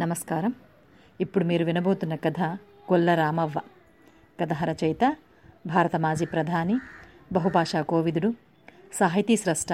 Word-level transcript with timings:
నమస్కారం. 0.00 0.54
ఇప్పుడు 1.20 1.44
మీరు 1.44 1.64
వినబోతున్న 1.64 2.14
కథ 2.14 2.58
కొల్ల 2.88 3.14
రామవ్వ. 3.14 3.60
కథ 4.40 4.52
రచయిత 4.64 5.16
భారత 5.66 5.96
మాజీ 5.96 6.26
ప్రధాని 6.26 6.78
బహుభాషా 7.32 7.82
కోవిదుడు 7.82 8.34
సాహితీ 8.94 9.36
స్రష్ట 9.36 9.72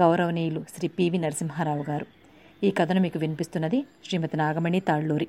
గౌరవనీయులు 0.00 0.64
శ్రీ 0.76 0.88
పివి 0.88 1.18
నరసింహారావు 1.18 1.84
గారు. 1.90 2.06
ఈ 2.64 2.70
కథను 2.70 3.00
మీకు 3.00 3.18
వినిపిస్తున్నది 3.18 3.86
శ్రీమతి 4.04 4.36
నాగమణి 4.36 4.80
తాళ్ళూరి. 4.80 5.28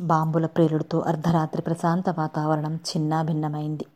బాంబుల 0.00 0.46
ప్రేలుడుతో 0.46 1.00
అర్ధరాత్రి 1.00 1.62
ప్రశాంత 1.62 2.10
వాతావరణం 2.10 2.76
చిన్నాభిన్నమైంది. 2.76 3.86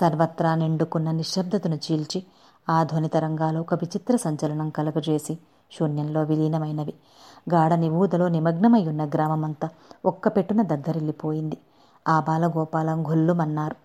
సర్వత్రా 0.00 0.54
నిండుకున్న 0.54 1.10
నిశ్శబ్దతను 1.10 1.74
చీల్చి 1.74 2.24
ఆ 2.70 2.82
ధ్వని 2.82 3.08
తరంగాలు 3.08 3.58
ఒక 3.58 3.74
విచిత్ర 3.74 4.16
సంచలనం 4.16 4.70
కలుగజేసి 4.70 5.38
శూన్యంలో 5.72 6.22
విలీనమైనవి. 6.22 6.94
గాఢ 7.54 7.72
నివూదలో 7.74 8.28
నిమగ్నమై 8.28 8.86
ఉన్న 8.86 9.04
గ్రామమంతా 9.04 9.68
ఒక్క 10.04 10.28
పెట్టున 10.28 10.62
దద్దరిల్లిపోయింది. 10.62 11.58
ఆ 12.08 12.20
బాలగోపాలం 12.20 13.10
గొల్లుమన్నారు. 13.10 13.76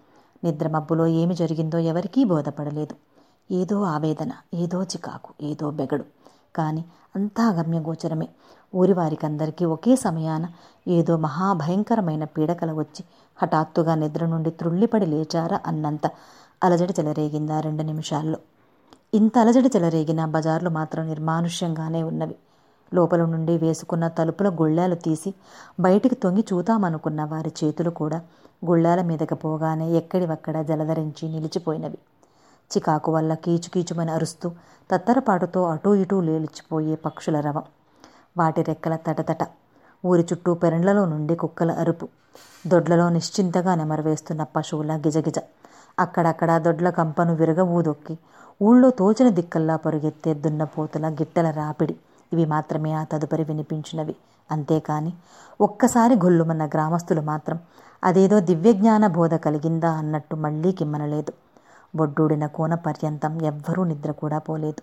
నిద్రమబ్బులో 0.43 1.07
ఏమి 1.07 1.35
జరిగిందో 1.35 1.79
ఎవరికీ 1.79 2.23
బోధపడలేదు. 2.23 2.95
ఏదో 3.51 3.81
ఆవేదన 3.83 4.31
ఏదో 4.53 4.83
చికాకు 4.83 5.33
ఏదో 5.41 5.71
బెగడు. 5.71 6.05
కానీ 6.55 6.85
అంతా 7.15 7.51
గమ్యగోచరమే. 7.51 8.29
ఊరివారికందరికీ 8.75 9.65
ఒకే 9.65 9.95
సమయాన 9.95 10.45
ఏదో 10.87 11.17
మహాభయంకరమైన 11.17 12.23
పీడకల 12.23 12.71
వచ్చి 12.71 13.03
హఠాత్తుగా 13.41 13.95
నిద్ర 13.95 14.25
నుండి 14.25 14.51
త్రుళ్ళిపడి 14.51 15.05
లేచారా 15.05 15.59
అన్నంత 15.65 16.11
అలజడి 16.63 16.93
చెలరేగిందా 16.99 17.59
రెండు 17.59 17.83
నిమిషాల్లో. 17.83 18.39
ఇంత 19.13 19.37
అలజడి 19.37 19.69
చెలరేగిన 19.75 20.25
బజార్లు 20.25 20.69
మాత్రం 20.69 21.07
నిర్మానుష్యంగానే 21.07 22.03
ఉన్నవి. 22.03 22.35
లోపల 22.93 23.25
నుండి 23.25 23.57
వేసుకున్న 23.57 24.07
తలుపుల 24.07 24.49
గుళ్ళాలు 24.49 24.95
తీసి 24.95 25.33
బయటికి 25.79 26.15
తొంగి 26.15 26.45
చూతామనుకున్న 26.53 27.23
వారి 27.23 27.51
చేతులు 27.63 27.89
కూడా 27.89 28.21
గుళ్ళాల 28.65 29.01
మీదకి 29.01 29.35
పోగానే 29.35 29.91
ఎక్కడివక్కడ 29.91 30.61
జలధరించి 30.61 31.29
నిలిచిపోయినవి. 31.29 31.97
చికాకు 32.71 33.13
వల్ల 33.13 33.33
కీచుకీచుమని 33.33 34.11
అరుస్తూ 34.11 34.51
తత్తరపాటుతో 34.91 35.63
అటూ 35.63 35.95
ఇటూ 35.95 36.21
లేలిచిపోయే 36.21 36.95
పక్షుల 36.95 37.39
రవం. 37.39 37.63
వాటి 38.37 38.61
రెక్కల 38.61 38.95
తటతట. 38.95 39.47
ఊరి 40.05 40.21
చుట్టూ 40.21 40.53
పెరండ్లలో 40.53 41.05
నుండి 41.05 41.35
కుక్కల 41.35 41.71
అరుపు. 41.71 42.07
దొడ్లలో 42.67 43.09
నిశ్చింతగా 43.09 43.75
నెమరవేస్తున్న 43.75 44.43
పశువుల 44.43 44.95
గిజగిజ. 44.95 45.39
అక్కడక్కడ 45.99 46.57
దొడ్ల 46.57 46.89
కంపను 46.89 47.35
విరగవూదొక్కి 47.35 48.17
ఊళ్ళో 48.61 48.89
తోచిన 48.89 49.29
దిక్కల్లా 49.29 49.75
పరుగెత్తే 49.75 50.33
దున్నపోతుల 50.33 51.09
గిట్టల 51.09 51.51
రాపిడి. 51.51 51.95
ఇవి 52.33 52.45
మాత్రమే 52.45 52.93
ఆ 52.93 53.03
తదుపరి 53.03 53.43
వినిపించినవి. 53.43 54.15
అంతేకాని 54.51 55.13
ఒక్కసారి 55.61 56.15
గొల్లుమన్న 56.15 56.65
గ్రామస్తులు 56.65 57.21
మాత్రం 57.21 57.59
అదేదో 58.03 58.39
దివ్యజ్ఞాన 58.39 59.07
బోధ 59.07 59.33
కలిగిందా 59.33 59.91
అన్నట్టు 59.91 60.35
మళ్ళీ 60.35 60.71
కిమ్మనలేదు. 60.71 61.33
బొడ్డూడిన 61.95 62.45
కోన 62.45 62.75
పర్యంతం 62.75 63.41
ఎవ్వరూ 63.41 63.83
నిద్ర 63.83 64.11
కూడా 64.11 64.39
పోలేదు. 64.39 64.81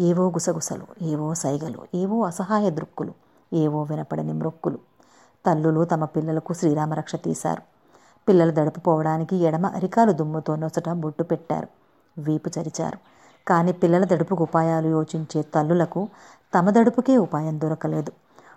ఏవో 0.00 0.28
గుసగుసలు 0.30 0.86
ఏవో 1.02 1.34
సైగలు 1.34 1.78
ఏవో 1.94 2.22
అసహాయ 2.22 2.70
దృక్కులు 2.70 3.12
ఏవో 3.52 3.82
వినపడని 3.82 4.32
మృక్కులు 4.32 4.78
తల్లులు 5.46 5.84
తమ 5.84 6.04
పిల్లలకు 6.04 6.52
శ్రీరామరక్ష 6.52 7.14
తీశారు. 7.14 7.62
పిల్లలు 8.28 8.50
దడుపుపోవడానికి 8.50 9.36
ఎడమ 9.36 9.66
అరికాలు 9.66 10.12
దుమ్ముతో 10.12 10.56
నొసట 10.56 10.88
బొట్టు 10.88 11.22
పెట్టారు. 11.22 11.68
వీపు 12.20 12.50
చరిచారు 12.58 12.98
కానీ 13.46 13.72
పిల్లల 13.72 14.04
దడుపుకు 14.04 14.42
ఉపాయాలు 14.42 14.88
యోచించే 14.88 15.42
తల్లులకు 15.54 16.00
తమ 16.52 16.70
దడుపుకే 16.70 17.16
ఉపాయం 17.16 17.60
దొరకలేదు. 17.60 18.12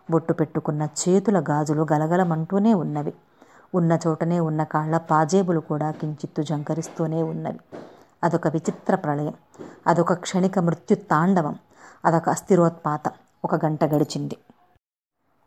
బొట్టు 0.10 0.34
పెట్టుకున్న 0.34 0.88
చేతుల 1.02 1.40
గాజులు 1.50 1.88
గలగలమంటూనే 1.92 2.74
ఉన్నవి. 2.74 3.14
ఉన్న 3.74 4.00
చోటనే 4.08 4.40
ఉన్న 4.40 4.64
కాళ్ళ 4.64 4.98
పాజేబులు 5.12 5.60
కూడా 5.60 5.92
కించిత్తు 5.92 6.42
జంకరిస్తూనే 6.42 7.24
ఉన్నవి. 7.24 7.60
అదొక 8.24 8.48
విచిత్ర 8.48 8.96
ప్రళయం. 8.96 9.36
అదొక 9.88 10.14
క్షణిక 10.14 10.60
మృత్యు 10.60 10.98
తాండవం. 11.12 11.56
అదొక 12.06 12.30
అస్థిరోత్పాతం. 12.30 13.12
ఒక 13.44 13.66
గంట 13.66 13.84
గడిచింది. 13.84 14.38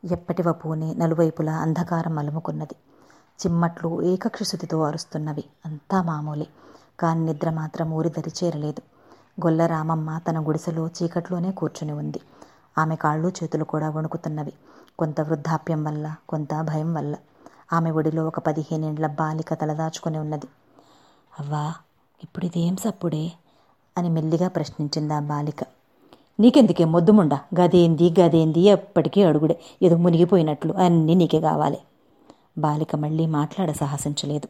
ఎప్పటివపోనే 0.03 0.95
నలువైపులా 0.95 1.53
అంధకారం 1.57 2.19
అలుముకున్నది. 2.19 2.77
చిమ్మట్లు 3.41 4.03
ఏకక్షశుతితో 4.03 4.83
అరుస్తున్నవి. 4.83 5.45
అంతా 5.67 6.03
మామూలే. 6.03 6.47
కాని 7.01 7.27
నిద్ర 7.27 7.51
మాత్రం 7.51 7.91
ఊరి 7.91 8.13
చేరలేదు. 8.45 8.83
గొల్లరామమ్మ 9.47 10.19
తన 10.19 10.49
గుడిసెలో 10.49 10.89
చీకట్లోనే 10.89 11.53
కూర్చుని 11.53 11.93
ఉంది. 11.93 12.21
ఆమె 12.79 12.97
కాళ్ళు 12.97 13.29
చేతులు 13.29 13.65
కూడా 13.65 13.91
వణుకుతున్నవి. 13.91 14.53
కొంత 14.99 15.21
వృద్ధాప్యం 15.21 15.85
వల్ల 15.85 16.15
కొంత 16.29 16.61
భయం 16.61 16.95
వల్ల. 16.95 17.17
ఆమె 17.73 17.91
ఒడిలో 17.91 18.27
ఒక 18.27 18.39
పదిహేనేండ్ల 18.39 19.07
బాలిక 19.07 19.55
తలదాచుకొని 19.55 20.19
ఉన్నది. 20.19 20.47
అవ్వా 21.41 21.75
ఇప్పుడు 22.23 22.47
ఇదేం 22.47 22.77
సప్పుడే? 22.77 23.33
అని 23.99 24.09
మెల్లిగా 24.09 24.49
ప్రశ్నించింది 24.49 25.15
ఆ 25.15 25.21
బాలిక. 25.21 25.65
నీకెందుకే 26.41 26.85
మొద్దుముండా? 26.85 27.41
గదేంది 27.61 28.15
గదేంది 28.21 28.61
ఎప్పటికీ 28.61 29.23
అడుగుడే. 29.23 29.61
ఏదో 29.83 29.97
మునిగిపోయినట్లు 29.97 30.73
అన్నీ 30.73 31.15
నీకే 31.15 31.41
కావాలి. 31.41 31.79
బాలిక 32.59 32.97
మళ్ళీ 32.97 33.27
మాట్లాడ 33.27 33.71
సాహసించలేదు. 33.73 34.49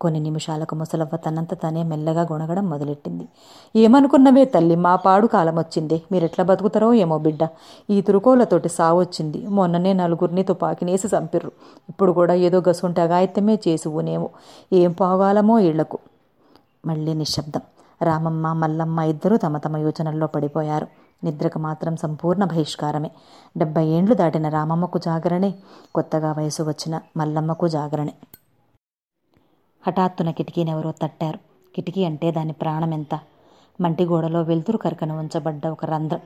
కొన్ని 0.00 0.20
నిమిషాలకు 0.20 0.74
ముసలవ్వ 0.74 1.16
తనంత 1.16 1.54
తనే 1.54 1.82
మెల్లగా 1.82 2.22
గుణగడం 2.22 2.70
మొదలెట్టింది. 2.70 3.28
ఏమనుకున్నవే 3.76 4.44
తల్లి 4.44 4.76
మా 4.76 4.96
పాడు 4.96 5.26
కాలం 5.26 5.58
వచ్చింది 5.58 6.02
మీరెట్లా 6.12 6.44
బతుకుతారో 6.44 6.94
ఏమో 6.94 7.18
బిడ్డ. 7.18 7.48
ఈ 7.90 8.00
తురుకోలతోటి 8.00 8.68
సావొచ్చింది. 8.68 9.46
మొన్ననే 9.46 9.92
నలుగురిని 9.92 10.42
తుపాకినేసి 10.42 11.08
చంపిర్రు. 11.08 11.52
ఇప్పుడు 11.88 12.12
కూడా 12.12 12.34
ఏదో 12.34 12.62
గసుంటే 12.68 13.02
అగాయత్యమే 13.02 13.58
చేసువునేమో. 13.68 14.28
ఏం 14.72 14.92
పోగాలమో 14.92 15.58
ఇళ్ళకు 15.58 15.98
మళ్ళీ 16.86 17.14
నిశ్శబ్దం. 17.14 17.60
రామమ్మ 18.02 18.52
మల్లమ్మ 18.52 19.00
ఇద్దరూ 19.00 19.36
తమ 19.36 19.58
తమ 19.58 19.76
యోచనల్లో 19.76 20.26
పడిపోయారు. 20.26 20.86
నిద్రకు 21.24 21.58
మాత్రం 21.58 21.96
సంపూర్ణ 21.96 22.44
బహిష్కారమే. 22.44 23.10
డెబ్బై 23.56 23.86
ఏండ్లు 23.86 24.14
దాటిన 24.14 24.48
రామమ్మకు 24.48 24.98
జాగరణే. 24.98 25.54
కొత్తగా 25.94 26.32
వయసు 26.32 26.62
వచ్చిన 26.62 27.00
మల్లమ్మకు 27.16 27.68
జాగరణే. 27.68 28.12
హఠాత్తున 29.86 30.30
కిటికీని 30.30 30.70
ఎవరో 30.70 30.92
తట్టారు. 31.02 31.38
కిటికీ 31.74 32.04
అంటే 32.04 32.30
దాని 32.30 32.52
ప్రాణం 32.52 32.94
ఎంత 32.94 33.20
మంటి 33.80 34.04
గోడలో 34.04 34.42
వెలుతురు 34.42 34.78
కరకన 34.78 35.12
ఉంచబడ్డ 35.12 35.66
ఒక 35.66 35.84
రంధ్రం. 35.84 36.20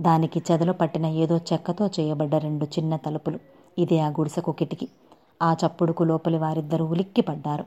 దానికి 0.00 0.42
చెదలు 0.50 0.72
పట్టిన 0.72 1.06
ఏదో 1.06 1.36
చెక్కతో 1.52 1.86
చేయబడ్డ 1.86 2.34
రెండు 2.34 2.64
చిన్న 2.64 2.96
తలుపులు. 2.96 3.38
ఇదే 3.78 3.98
ఆ 3.98 4.08
గుడిసెకు 4.08 4.52
కిటికీ. 4.52 4.88
ఆ 5.42 5.52
చప్పుడుకు 5.52 6.04
లోపలి 6.04 6.38
వారిద్దరూ 6.38 6.84
ఉలిక్కిపడ్డారు 6.84 7.64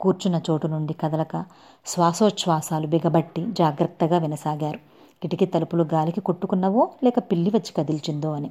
కూర్చున్న 0.00 0.42
చోటు 0.50 0.66
నుండి 0.66 0.92
కదలక 0.92 1.44
శ్వాసోచ్ఛ్వాసాలు 1.86 2.86
బిగబట్టి 2.86 3.46
జాగ్రత్తగా 3.50 4.18
వినసాగారు. 4.18 4.78
కిటికీ 5.22 5.46
తలుపులు 5.46 5.84
గాలికి 5.94 6.20
కొట్టుకున్నవో 6.20 6.90
లేక 7.04 7.18
పిల్లి 7.18 7.50
వచ్చి 7.50 7.72
కదిల్చిందో 7.72 8.32
అని. 8.32 8.50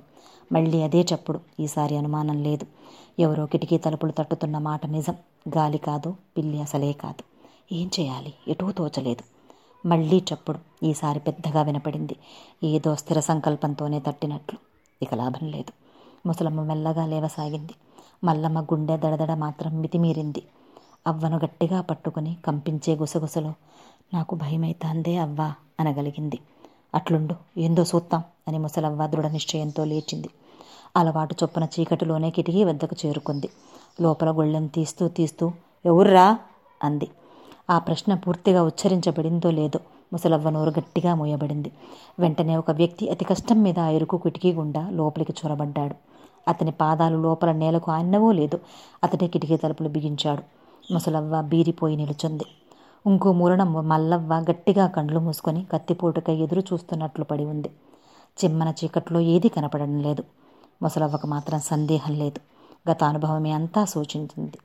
మళ్ళీ 0.52 0.82
అదే 0.82 1.06
చప్పుడు. 1.16 1.40
ఈసారి 1.60 1.98
అనుమానం 1.98 2.44
లేదు. 2.44 2.66
ఎవరో 3.20 3.46
కిటికీ 3.46 3.78
తలుపులు 3.78 4.12
తట్టుతున్న 4.12 4.58
మాట 4.58 4.86
నిజం. 4.86 5.16
గాలి 5.58 5.78
కాదు 5.78 6.16
పిల్లి 6.38 6.62
అసలే 6.62 6.94
కాదు. 6.94 7.24
ఏం 7.74 7.92
చేయాలి? 8.00 8.34
ఎటూ 8.48 8.72
తోచలేదు. 8.72 9.24
మళ్ళీ 9.88 10.24
చప్పుడు. 10.34 10.86
ఈసారి 10.86 11.20
పెద్దగా 11.20 11.62
వినపడింది. 11.62 12.16
ఏదో 12.64 12.96
స్థిర 12.96 13.20
సంకల్పంతోనే 13.20 14.00
తట్టినట్లు. 14.00 14.60
ఇక 15.02 15.14
లాభం 15.14 15.48
లేదు. 15.50 15.72
ముసలమ్మ 16.26 16.62
మెల్లగా 16.62 17.06
లేవసాగింది. 17.06 17.74
మల్లమ్మ 18.24 18.62
గుండె 18.62 18.98
దడదడ 18.98 19.34
మాత్రం 19.34 19.82
మితిమీరింది. 19.82 20.44
అవ్వను 21.08 21.38
గట్టిగా 21.38 21.82
పట్టుకుని 21.82 22.38
కంపించే 22.48 22.96
గుసగుసలో 22.96 23.54
నాకు 24.14 24.36
భయమైతాందే 24.36 25.18
అవ్వా 25.18 25.54
అనగలిగింది. 25.80 26.40
అట్లుండు. 26.96 27.36
ఏందో 27.58 27.84
చూద్దాం 27.84 28.24
అని 28.48 28.58
ముసలవ్వ 28.58 29.08
దృఢ 29.08 29.28
నిశ్చయంతో 29.28 29.84
లేచింది. 29.84 30.30
అలవాటు 30.98 31.36
చొప్పున 31.44 31.68
చీకటిలోనే 31.80 32.30
కిటికీ 32.30 32.64
వద్దకు 32.64 32.96
చేరుకుంది. 33.06 33.50
లోపల 34.02 34.32
గొళ్ళెం 34.32 34.68
తీస్తూ 34.68 35.08
తీస్తూ 35.08 35.52
ఎవర్రా? 35.86 36.40
అంది. 36.84 37.08
ఆ 37.70 37.80
ప్రశ్న 37.80 38.14
పూర్తిగా 38.14 38.64
ఉచ్చరించబడిందో 38.64 39.52
లేదో 39.52 39.80
ముసలవ్వ 40.14 40.50
నోరు 40.50 40.70
గట్టిగా 40.70 41.16
మూయబడింది. 41.16 41.72
వెంటనే 42.20 42.58
ఒక 42.58 42.72
వ్యక్తి 42.72 43.10
అతి 43.10 43.26
కష్టం 43.26 43.64
మీద 43.64 43.80
ఆ 43.80 43.90
ఎరుకు 43.90 44.18
కిటికీ 44.18 44.54
గుండా 44.54 44.90
లోపలికి 44.90 45.34
చొరబడ్డాడు. 45.40 45.96
అతని 46.48 46.72
పాదాలు 46.72 47.18
లోపల 47.18 47.52
నేలకు 47.52 47.92
ఆన్నవో 47.92 48.32
లేదు 48.32 48.60
అతడే 49.04 49.28
కిటికీ 49.28 49.58
తలుపులు 49.58 49.90
బిగించాడు. 49.90 50.44
ముసలవ్వ 50.94 51.42
బీరిపోయి 51.42 51.96
నిలుచుంది. 51.96 52.46
ఇంకో 53.08 53.34
మూలన 53.34 53.64
మల్లవ్వ 53.64 54.34
గట్టిగా 54.34 54.88
కండ్లు 54.88 55.20
మూసుకొని 55.20 55.66
కత్తిపోటుకై 55.72 56.36
ఎదురు 56.36 56.60
చూస్తున్నట్లు 56.60 57.26
పడి 57.26 57.46
ఉంది. 57.46 57.72
చిమ్మన 58.44 58.74
చీకట్లో 58.84 59.20
ఏదీ 59.20 59.48
కనపడడం 59.48 60.00
లేదు. 60.00 60.24
ముసలవ్వకు 60.82 61.28
మాత్రం 61.28 61.60
సందేహం 61.60 62.14
లేదు. 62.14 62.40
గత 62.92 63.04
అనుభవమే 63.04 63.52
అంతా 63.52 63.86
సూచించింది. 63.86 64.58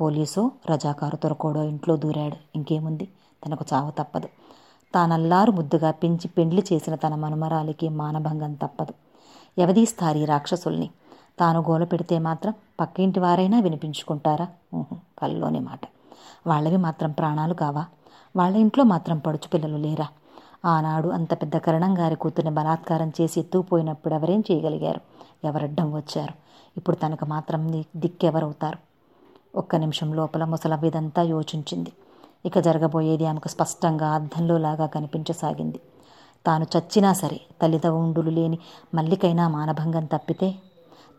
పోలీసు 0.00 0.50
రజాకారు 0.70 1.16
తొరకోడో 1.16 1.62
ఇంట్లో 1.62 1.96
దూరాడు. 1.96 2.36
ఇంకేముంది? 2.56 3.08
తనకు 3.46 3.64
చావు 3.72 3.90
తప్పదు. 3.90 4.28
తానల్లారు 4.94 5.52
ముద్దుగా 5.52 5.90
పెంచి 5.90 6.28
పెండ్లి 6.28 6.64
చేసిన 6.72 6.94
తన 6.94 7.14
మనుమరాలికి 7.14 7.88
మానభంగం 7.88 8.54
తప్పదు. 8.54 8.94
ఎవదీస్తారు 9.60 10.18
ఈ 10.18 10.24
రాక్షసుల్ని? 10.24 10.90
తాను 11.38 11.60
గోల 11.60 11.84
పెడితే 11.84 12.18
మాత్రం 12.18 12.54
పక్కింటి 12.80 13.20
వారైనా 13.20 13.60
వినిపించుకుంటారా? 13.60 14.48
కల్లోని 15.22 15.60
మాట. 15.60 15.80
వాళ్ళవి 16.46 16.76
మాత్రం 16.76 17.10
ప్రాణాలు 17.12 17.54
కావా? 17.54 17.86
వాళ్ళ 18.36 18.56
ఇంట్లో 18.56 18.84
మాత్రం 18.84 19.18
పడుచు 19.18 19.48
పిల్లలు 19.48 19.76
లేరా? 19.76 20.08
ఆనాడు 20.64 21.08
అంత 21.08 21.42
పెద్ద 21.42 21.56
కరణం 21.56 21.98
గారి 21.98 22.16
కూతుర్ని 22.16 22.50
బలాత్కారం 22.50 23.12
చేసి 23.20 23.40
ఎత్తుకుపోయినప్పుడు 23.40 24.14
ఎవరేం 24.14 24.44
చేయగలిగారు? 24.52 25.00
ఎవరడ్డం 25.44 25.94
వచ్చారు? 25.94 26.34
ఇప్పుడు 26.76 26.96
తనకు 26.96 27.24
మాత్రం 27.24 27.84
దిక్కెవరవుతారు? 27.96 28.78
ఒక్క 29.56 29.76
నిమిషం 29.76 30.14
లోపల 30.14 30.44
ముసలవ్విదంతా 30.44 31.22
యోచించింది. 31.22 31.92
ఇక 32.44 32.58
జరగబోయేది 32.58 33.26
ఆమెకు 33.26 33.48
స్పష్టంగా 33.48 34.08
అర్థంలో 34.08 34.58
లాగా 34.58 34.86
కనిపించసాగింది. 34.86 35.80
తాను 36.46 36.66
చచ్చినా 36.76 37.12
సరే 37.12 37.40
తల్లిదండ్రులు 37.62 38.30
లేని 38.30 38.58
మల్లికైనా 38.94 39.48
మానభంగం 39.48 40.04
తప్పితే 40.04 40.54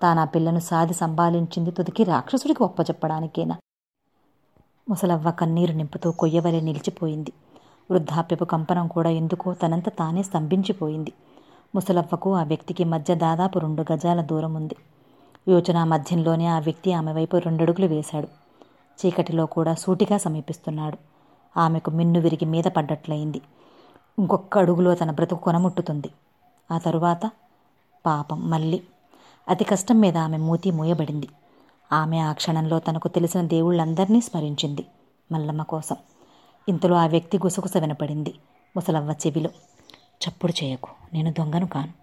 తాను 0.02 0.22
ఆ 0.22 0.26
పిల్లను 0.26 0.60
సాది 0.60 0.94
సంభాలించింది 0.94 1.72
తుదికి 1.72 2.04
రాక్షసుడికి 2.04 2.64
ఒప్పచెప్పడానికేనా 2.64 3.56
ముసలవ్వ 4.90 5.32
కన్నీరు 5.32 5.74
నింపుతూ 5.74 6.12
కొయ్యవలె 6.12 6.62
నిలిచిపోయింది. 6.62 7.32
వృద్ధాప్యపు 7.92 8.46
కంపనం 8.46 8.88
కూడా 8.88 9.10
ఎందుకో 9.10 9.54
తనంత 9.54 9.90
తానే 9.90 10.24
స్తంభించిపోయింది. 10.24 11.14
ముసలవ్వకు 11.76 12.36
ఆ 12.36 12.44
వ్యక్తికి 12.44 12.84
మధ్య 12.84 13.16
దాదాపు 13.16 13.60
రెండు 13.60 13.86
గజాల 13.92 14.22
దూరం 14.22 14.54
ఉంది 14.54 14.76
యోచన 15.48 15.84
మధ్యంలోనే 15.84 16.48
ఆ 16.48 16.60
వ్యక్తి 16.60 16.94
ఆమె 16.94 17.14
వైపు 17.14 17.38
రెండడుగులు 17.38 17.86
వేశాడు. 17.86 18.28
చీకటిలో 19.00 19.46
కూడా 19.46 19.76
సూటిగా 19.76 20.18
సమీపిస్తున్నాడు. 20.18 20.98
ఆమెకు 21.58 21.92
మిన్ను 21.92 22.20
విరిగి 22.20 22.46
మీద 22.46 22.64
పడ్డట్లయింది. 22.64 23.42
ఇంకొక్క 24.20 24.58
అడుగులో 24.58 24.96
తన 24.96 25.12
బ్రతుకు 25.12 25.42
కొనముట్టుతుంది. 25.42 26.10
ఆ 26.72 26.78
తరువాత 26.78 27.32
పాపం 28.06 28.50
మళ్ళీ. 28.50 28.82
అతి 29.48 29.64
కష్టం 29.64 30.00
మీద 30.00 30.18
ఆమె 30.18 30.38
మూతి 30.38 30.72
మూయబడింది. 30.72 31.28
ఆమె 31.92 32.18
ఆ 32.20 32.34
క్షణంలో 32.34 32.80
తనకు 32.80 33.08
తెలిసిన 33.08 33.42
దేవుళ్ళందరినీ 33.42 34.22
స్మరించింది 34.22 34.86
మల్లమ్మ 35.32 35.64
కోసం. 35.64 35.98
ఇంతలో 36.68 36.96
ఆ 36.96 37.06
వ్యక్తి 37.08 37.38
గుసగుస 37.38 37.78
వినపడింది. 37.78 38.34
ముసలవ్వ 38.76 39.12
చెవిలో 39.28 39.50
చప్పుడు 40.22 40.54
చేయకు 40.64 40.90
నేను 41.14 41.32
దొంగను 41.32 41.68
కాను 41.68 41.94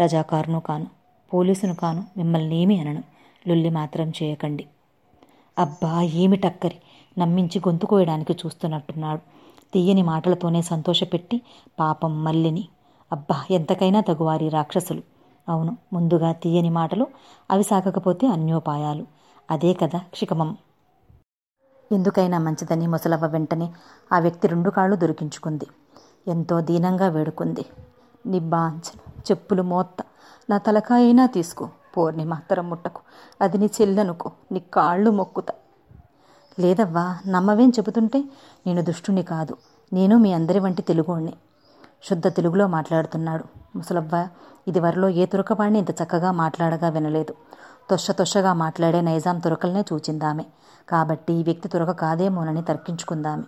రజాకారును 0.00 0.60
కాను 0.60 0.86
పోలీసును 1.32 1.74
కాను 1.74 2.04
మిమ్మల్ని 2.16 2.62
ఏమీ 2.62 2.78
అనను 2.78 3.02
లొల్లి 3.48 3.70
మాత్రం 3.70 4.12
చేయకండి. 4.22 4.66
అబ్బా 5.58 6.02
ఏమి 6.02 6.36
టక్కరి 6.36 6.76
నమ్మించి 7.18 7.58
గొంతు 7.58 7.86
కోయడానికి 7.86 8.32
చూస్తున్నట్టున్నాడు. 8.32 9.20
తీయని 9.74 10.02
మాటలతోనే 10.02 10.62
సంతోషపెట్టి 10.62 11.40
పాపం 11.80 12.24
మల్లిని 12.24 12.68
అబ్బా 13.12 13.44
ఎంతకైనా 13.50 14.00
తగువారి 14.00 14.48
రాక్షసులు. 14.48 15.02
అవును 15.48 15.76
ముందుగా 15.92 16.32
తీయని 16.32 16.70
మాటలు 16.70 17.06
అవి 17.50 17.62
సాగకపోతే 17.62 18.26
అన్యోపాయాలు. 18.26 19.19
అదే 19.50 19.72
కదా 19.72 19.98
క్షికమం. 19.98 20.56
ఎందుకైనా 21.92 22.38
మంచిదని 22.38 22.86
ముసలవ్వ 22.86 23.26
వెంటనే 23.26 23.72
ఆ 24.12 24.18
వ్యక్తి 24.18 24.48
రెండు 24.48 24.70
కాళ్ళు 24.70 24.96
దొరికించుకుంది. 24.96 25.66
ఎంతో 26.28 26.60
దీనంగా 26.60 27.08
వేడుకుంది. 27.08 27.64
నిబ్బాంచను 28.26 29.22
చెప్పులు 29.30 29.62
మోత్త. 29.62 29.96
నా 30.50 30.58
తలకాయైనా 30.58 31.26
తీసుకో. 31.26 31.68
పోర్ని 31.96 32.24
మాత్రం 32.24 32.70
ముట్టకు. 32.70 33.00
అది 33.40 33.58
నీ 33.58 33.70
చెల్లెనుకో. 33.80 34.32
నీ 34.52 34.60
కాళ్ళు 34.60 35.10
మొక్కుతా. 35.10 35.54
లేదవ్వా 36.58 37.18
నమ్మవేం 37.28 37.70
చెబుతుంటే 37.70 38.24
నేను 38.66 38.82
దుష్టుని 38.82 39.22
కాదు. 39.22 39.56
నేను 39.92 40.18
మీ 40.18 40.32
అందరి 40.32 40.58
వంటి 40.58 40.82
తెలుగోణ్ణి. 40.82 41.32
శుద్ధ 42.02 42.28
తెలుగులో 42.28 42.66
మాట్లాడుతున్నాడు. 42.66 43.44
ముసలవ్వ 43.76 44.28
ఇదివరలో 44.68 45.08
ఏ 45.08 45.26
తురకవాణ్ణి 45.26 45.78
ఇంత 45.78 45.90
చక్కగా 45.90 46.32
మాట్లాడగా 46.32 46.88
వినలేదు. 46.88 47.34
తొష 47.90 48.10
తొషగా 48.10 48.52
మాట్లాడే 48.52 49.00
నైజాం 49.00 49.38
తురకల్నే 49.38 49.80
చూచిందామె. 49.80 50.44
కాబట్టి 50.88 51.32
ఈ 51.32 51.42
వ్యక్తి 51.42 51.68
తురక 51.68 51.90
కాదేమోనని 51.90 52.62
తర్కించుకుందామె. 52.62 53.42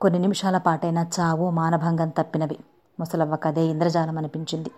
కొన్ని 0.00 0.18
నిమిషాల 0.18 0.58
పాటైనా 0.58 1.06
చావు 1.20 1.50
మానభంగం 1.50 2.08
తప్పినవి. 2.08 2.58
ముసలవ్వ 3.00 3.36
కదే 3.36 3.62
ఇంద్రజాలం 3.66 4.18
అనిపించింది 4.18 4.70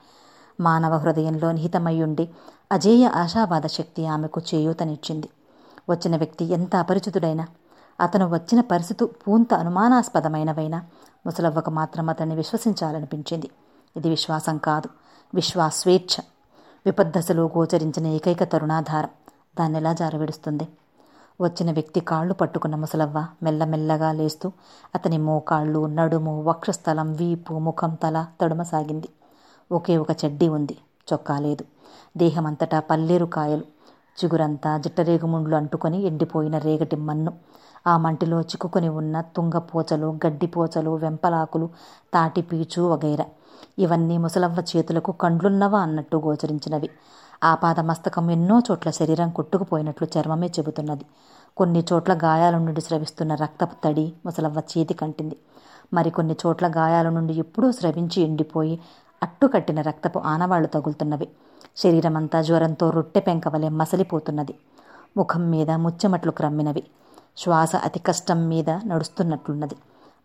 మానవ 0.61 0.97
హృదయంలో 0.97 1.53
నిహితమయ్యుండి 1.53 2.29
అజేయ 2.73 3.07
ఆశావాద 3.07 3.67
శక్తి 3.67 4.07
ఆమెకు 4.07 4.41
చేయూతనిచ్చింది. 4.55 5.29
వచ్చిన 5.91 6.17
వ్యక్తి 6.17 6.45
ఎంత 6.45 6.77
అపరిచితుడైనా 6.77 7.47
అతను 8.01 8.29
వచ్చిన 8.29 8.61
పరిస్థితి 8.61 9.05
పూంత 9.05 9.55
అనుమానాస్పదమైనవైనా 9.55 10.83
ముసలవ్వకు 11.27 11.71
మాత్రం 11.71 12.09
అతన్ని 12.09 12.35
విశ్వసించాలనిపించింది. 12.35 13.51
ఇది 13.97 14.09
విశ్వాసం 14.09 14.59
కాదు 14.59 14.89
విశ్వాస్వేచ్ఛ. 15.35 16.23
విపద్దశలో 16.87 17.47
గోచరించిన 17.47 18.07
ఏకైక 18.07 18.45
తరుణాధారం. 18.45 19.09
దాన్నెలా 19.59 19.93
జారవిడుస్తుంది? 19.93 20.69
వచ్చిన 21.41 21.73
వ్యక్తి 21.73 22.01
కాళ్ళు 22.01 22.35
పట్టుకున్న 22.35 22.75
ముసలవ్వ 22.75 23.27
మెల్లమెల్లగా 23.43 24.13
లేస్తూ 24.13 24.53
అతని 24.95 25.19
మోకాళ్ళు 25.19 25.87
నడుము 25.87 26.43
వక్షస్థలం 26.43 27.13
వీపు 27.13 27.55
ముఖం 27.59 27.95
తల 27.95 28.27
తడుమసాగింది. 28.41 29.09
ఒకే 29.73 29.97
ఒక 29.97 30.25
చెడ్డీ 30.25 30.49
ఉంది. 30.49 30.77
చొక్కా 31.13 31.39
లేదు. 31.39 31.65
దేహమంతటా 32.17 32.81
పల్లేరు 32.81 33.27
కాయలు. 33.27 33.65
చిగురంతా 34.19 34.79
జిట్టరేగుముండ్లు 34.79 35.57
అంటుకొని 35.57 36.03
ఎండిపోయిన 36.03 36.59
రేగటి 36.59 36.97
మన్ను. 36.97 37.33
ఆ 37.87 37.97
మంటిలో 37.97 38.41
చిక్కుకొని 38.41 38.89
ఉన్న 38.89 39.21
తుంగపోచలు 39.21 40.19
గడ్డిపోచలు 40.27 40.91
వెంపలాకులు 40.91 41.69
తాటిపీచు 42.15 42.83
వగైరా. 42.83 43.27
ఇవన్నీ 43.79 44.19
ముసలవ్వ 44.19 44.63
చేతులకు 44.77 45.13
కండ్లున్నవా 45.13 45.81
అన్నట్టు 45.81 46.17
గోచరించినవి. 46.17 46.91
ఆ 47.45 47.55
పాదమస్తకం 47.55 48.31
ఎన్నో 48.31 48.63
చోట్ల 48.71 48.91
శరీరం 48.91 49.31
కొట్టుకుపోయినట్లు 49.31 50.09
చర్మమే 50.19 50.47
చెబుతున్నది. 50.47 51.05
కొన్ని 51.57 51.85
చోట్ల 51.93 52.15
గాయాల 52.15 52.59
నుండి 52.59 52.81
స్రవిస్తున్న 52.81 53.35
రక్తపు 53.35 53.83
తడి 53.85 54.13
ముసలవ్వ 54.27 54.63
చేతి 54.79 54.95
కంటింది. 54.95 55.37
మరికొన్ని 55.95 56.37
చోట్ల 56.47 56.69
గాయాల 56.69 57.09
నుండి 57.09 57.35
ఎప్పుడూ 57.35 57.73
స్రవించి 57.73 58.23
ఎండిపోయి 58.23 58.81
అట్టుకట్టిన 59.23 59.81
రక్తపు 59.81 60.19
ఆనవాళ్ళు 60.19 60.69
తగులుతున్నవి. 60.69 61.29
శరీరమంతా 61.77 62.43
జ్వరంతో 62.43 62.91
రొట్టె 62.91 63.21
పెంకవలే 63.21 63.69
మసలిపోతున్నది. 63.69 64.55
ముఖం 65.17 65.51
మీద 65.51 65.71
ముచ్చెమట్లు 65.71 66.31
క్రమ్మినవి. 66.31 66.85
శ్వాస 67.37 67.77
అతి 67.77 67.99
కష్టం 67.99 68.49
మీద 68.49 68.71
నడుస్తున్నట్లున్నది. 68.71 69.77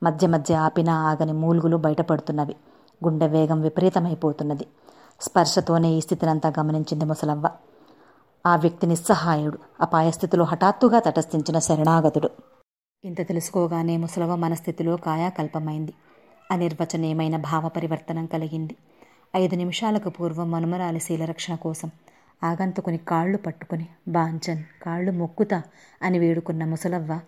మధ్య 0.04 0.28
మధ్య 0.28 0.56
ఆపిన 0.56 0.90
ఆగని 0.90 1.34
మూలుగులు 1.34 1.78
బయటపడుతున్నవి. 1.78 2.56
గుండె 3.06 3.28
వేగం 3.28 3.62
విపరీతమైపోతున్నది. 3.62 4.66
స్పర్శతోనే 5.22 5.90
ఈ 5.94 6.02
స్థితినంతా 6.02 6.54
గమనించింది 6.60 7.06
ముసలవ్వ. 7.06 7.50
ఆ 8.46 8.56
వ్యక్తి 8.56 8.88
నిస్సహాయుడు 8.88 9.58
అపాయస్థితిలో 9.82 10.46
హఠాత్తుగా 10.46 11.00
తటస్థించిన 11.00 11.60
శరణాగతుడు. 11.60 12.30
ఇంత 13.06 13.28
తెలుసుకోగానే 13.28 13.98
ముసలవ్వ 13.98 14.36
మనస్థితిలో 14.36 14.96
కాయాకల్పమైంది. 14.96 15.94
అనిర్వచనీయమైన 16.52 17.38
భావ 17.38 17.68
పరివర్తనం 17.68 18.26
కలిగింది. 18.26 18.76
ఐదు 19.36 19.56
నిమిషాలకు 19.56 20.10
పూర్వం 20.10 20.52
మనుమరాలి 20.52 21.00
శీలరక్షణ 21.00 21.56
కోసం 21.56 21.92
ఆగంతుకుని 22.44 22.98
కాళ్ళు 22.98 23.38
పట్టుకుని 23.38 23.88
బాంచన్ 24.08 24.64
కాళ్ళు 24.84 25.12
మొక్కుతా 25.12 25.62
అని 26.02 26.20
వేడుకున్న 26.20 26.66
ముసలవ్వ 26.66 27.20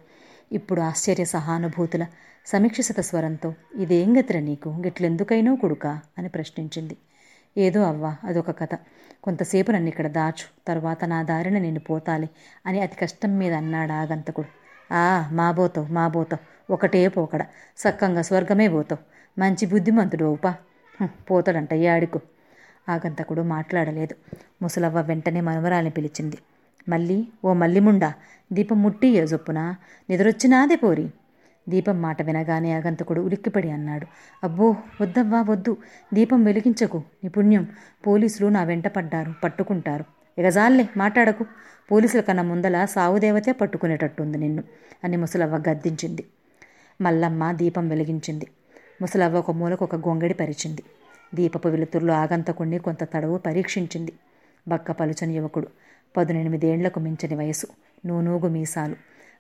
ఇప్పుడు 0.54 0.82
ఆశ్చర్య 0.82 1.26
సహానుభూతుల 1.26 2.06
సమీక్షిత 2.46 3.00
స్వరంతో 3.00 3.54
ఇదేం 3.76 4.20
గతిర 4.20 4.40
నీకు? 4.40 4.70
గిట్లెందుకైనో 4.70 5.56
కొడుకా? 5.56 6.00
అని 6.18 6.30
ప్రశ్నించింది. 6.30 6.98
ఏదో 7.58 7.84
అవ్వ 7.84 8.16
అదొక 8.24 8.60
కథ. 8.60 8.70
కొంతసేపు 9.24 9.72
నన్ను 9.72 9.90
ఇక్కడ 9.90 10.08
దాచు 10.08 10.66
తర్వాత 10.68 11.06
నా 11.06 11.24
దారిన 11.24 11.58
నేను 11.58 11.80
పోతాలి 11.80 12.30
అని 12.66 12.82
అతి 12.82 12.96
కష్టం 12.96 13.38
మీద 13.38 13.54
అన్నాడు 13.54 13.92
ఆగంతకుడు 13.92 14.48
ఆ 14.94 15.30
మాబోతావు 15.32 15.94
మాబోతావు 15.94 16.44
మా 16.44 16.74
ఒకటే 16.74 17.08
పోకడ. 17.08 17.46
సక్కంగా 17.78 18.22
స్వర్గమే 18.22 18.68
పోతావు 18.68 19.04
మంచి 19.40 19.66
బుద్ధిమంతుడు 19.66 20.26
ఓపా 20.26 20.56
పోతాడంట 21.32 21.74
యాడికు 21.74 22.20
ఆగంతకుడు 22.90 23.42
మాట్లాడలేదు. 23.42 24.16
ముసలవ్వ 24.62 25.02
వెంటనే 25.02 25.42
మనవరాల్ని 25.42 25.92
పిలిచింది. 25.92 26.38
మళ్ళీ 26.90 27.28
ఓ 27.46 27.54
మల్లిముండా 27.54 28.14
దీపం 28.54 28.82
ముట్టి 28.84 29.20
చొప్పున 29.20 29.76
నిద్రొచ్చినాదే 30.10 30.76
పోరి. 30.76 31.10
దీపం 31.70 32.02
మాట 32.02 32.22
వినగానే 32.22 32.74
ఆగంతకుడు 32.74 33.22
ఉలిక్కిపడి 33.22 33.70
అన్నాడు. 33.72 34.08
అబ్బో 34.44 34.76
వద్దవ్వా 35.02 35.42
వద్దు. 35.42 35.78
దీపం 36.14 36.44
వెలిగించకు 36.44 37.04
నీ 37.24 37.30
పుణ్యం. 37.30 37.68
పోలీసులు 38.08 38.48
నా 38.48 38.64
వెంట 38.64 38.88
పడ్డారు 38.88 39.34
పట్టుకుంటారు. 39.44 40.06
ఎగజాల్లే 40.38 40.88
మాట్లాడకు. 40.98 41.46
పోలీసుల 41.92 42.22
కన్నా 42.22 42.44
ముందల 42.44 42.86
సావుదేవతే 42.86 43.52
పట్టుకునేటట్టుంది 43.52 44.38
నిన్ను 44.38 44.64
అని 45.04 45.18
ముసలవ్వ 45.18 45.64
గద్దించింది. 45.70 46.24
మల్లమ్మ 47.02 47.52
దీపం 47.52 47.90
వెలిగించింది. 47.90 48.48
ముసలవ్వ 49.02 49.38
ఒక 49.38 49.52
మూలకు 49.52 49.84
ఒక 49.84 49.96
గొంగడి 49.96 50.34
పరిచింది. 50.34 50.84
దీపపు 51.36 51.68
వెలుతురులో 51.68 52.14
ఆగంతకుణ్ణి 52.14 52.80
కొంత 52.80 53.04
తడవు 53.04 53.38
పరీక్షించింది. 53.38 54.14
బక్క 54.68 54.92
పలుచని 54.92 55.34
యువకుడు. 55.34 55.68
పదునెనిమిదేండ్లకు 56.16 57.00
మించని 57.00 57.36
వయసు 57.36 57.68
నూనూగు 58.06 58.48
మీసాలు 58.48 58.96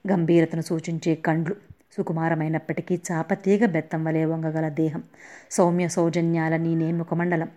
గంభీరతను 0.06 0.62
సూచించే 0.62 1.16
కండ్లు 1.26 1.56
సుకుమారమైనప్పటికీ 1.98 3.02
చాపతీగ 3.08 3.66
బెత్తం 3.66 4.04
వలె 4.06 4.26
వంగగల 4.26 4.70
దేహం 4.74 5.02
సౌమ్య 5.52 5.88
సౌజన్యాల 5.88 6.56
నీనే 6.58 6.92
ముఖమండలం. 6.92 7.50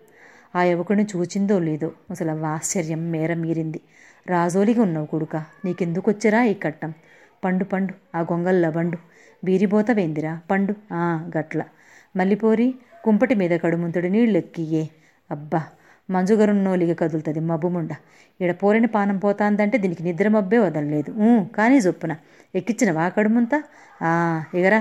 ఆ 0.55 0.63
యువకుడిని 0.63 1.07
చూచిందో 1.13 1.59
లేదో 1.59 1.89
ముసలవ్వ 2.11 2.45
ఆశ్చర్యం 2.47 3.11
మేర 3.11 3.35
మీరింది. 3.35 3.81
రాజోలిగా 4.27 4.83
ఉన్నావు 4.83 5.07
కొడుక 5.07 5.37
నీకెందుకొచ్చిరా 5.65 6.45
ఈ 6.45 6.55
కట్టం? 6.55 6.93
పండు 7.45 7.65
పండు 7.65 7.95
ఆ 8.15 8.21
గొంగల్ల 8.23 8.71
బండు 8.71 8.99
బీరిబోతవేందిరా? 9.45 10.41
పండు 10.51 10.75
ఆ 10.93 11.05
గట్ల. 11.37 11.61
మల్లిపోరి 12.15 12.69
కుంపటి 13.05 13.35
మీద 13.35 13.51
కడుముంతుడి 13.59 14.11
నీళ్ళెక్కియే. 14.11 14.85
అబ్బా! 15.31 15.61
మంజుగరున్నోలిగ 16.09 16.93
కదులుతుంది 16.93 17.41
మబ్బుముండ. 17.41 17.93
ఈడ 18.41 18.53
పోరిన 18.63 18.87
పానం 18.87 19.17
పోతాందంటే 19.19 19.77
దీనికి 19.79 20.03
నిద్ర 20.03 20.29
మబ్బే 20.29 20.59
వదలలేదు. 20.59 21.11
కానీ 21.59 21.77
చొప్పున. 21.79 22.13
ఎక్కిచ్చిన 22.55 22.91
వాకడుముంతా 22.99 23.59
ఆ 24.01 24.11
ఎగరా 24.61 24.81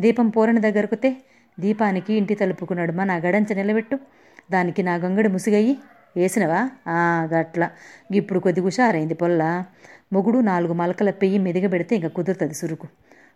దీపం 0.00 0.28
పోరని 0.28 0.60
దగ్గరకుతే 0.60 1.10
దీపానికి 1.58 2.12
ఇంటి 2.20 2.34
తలుపుకు 2.34 2.74
నడుమ 2.74 3.00
నా 3.04 3.16
గడంచ 3.16 3.50
నిలబెట్టు. 3.54 3.96
దానికి 4.50 4.80
నా 4.82 4.94
గంగడి 5.04 5.28
ముసిగయ్యి 5.28 5.74
వేసినవా 6.16 6.60
ఆ 6.88 6.98
గట్ల. 7.32 7.62
ఇప్పుడు 8.10 8.38
కొద్ది 8.38 8.60
హుషారైంది 8.60 9.14
పొల్ల. 9.14 9.42
మొగుడు 10.12 10.38
నాలుగు 10.50 10.74
మలకల 10.80 11.10
పెయ్యి 11.22 11.38
మెదిగబెడితే 11.38 11.92
ఇంకా 11.98 12.10
కుదురుతుంది 12.18 12.54
సురుకు. 12.54 12.86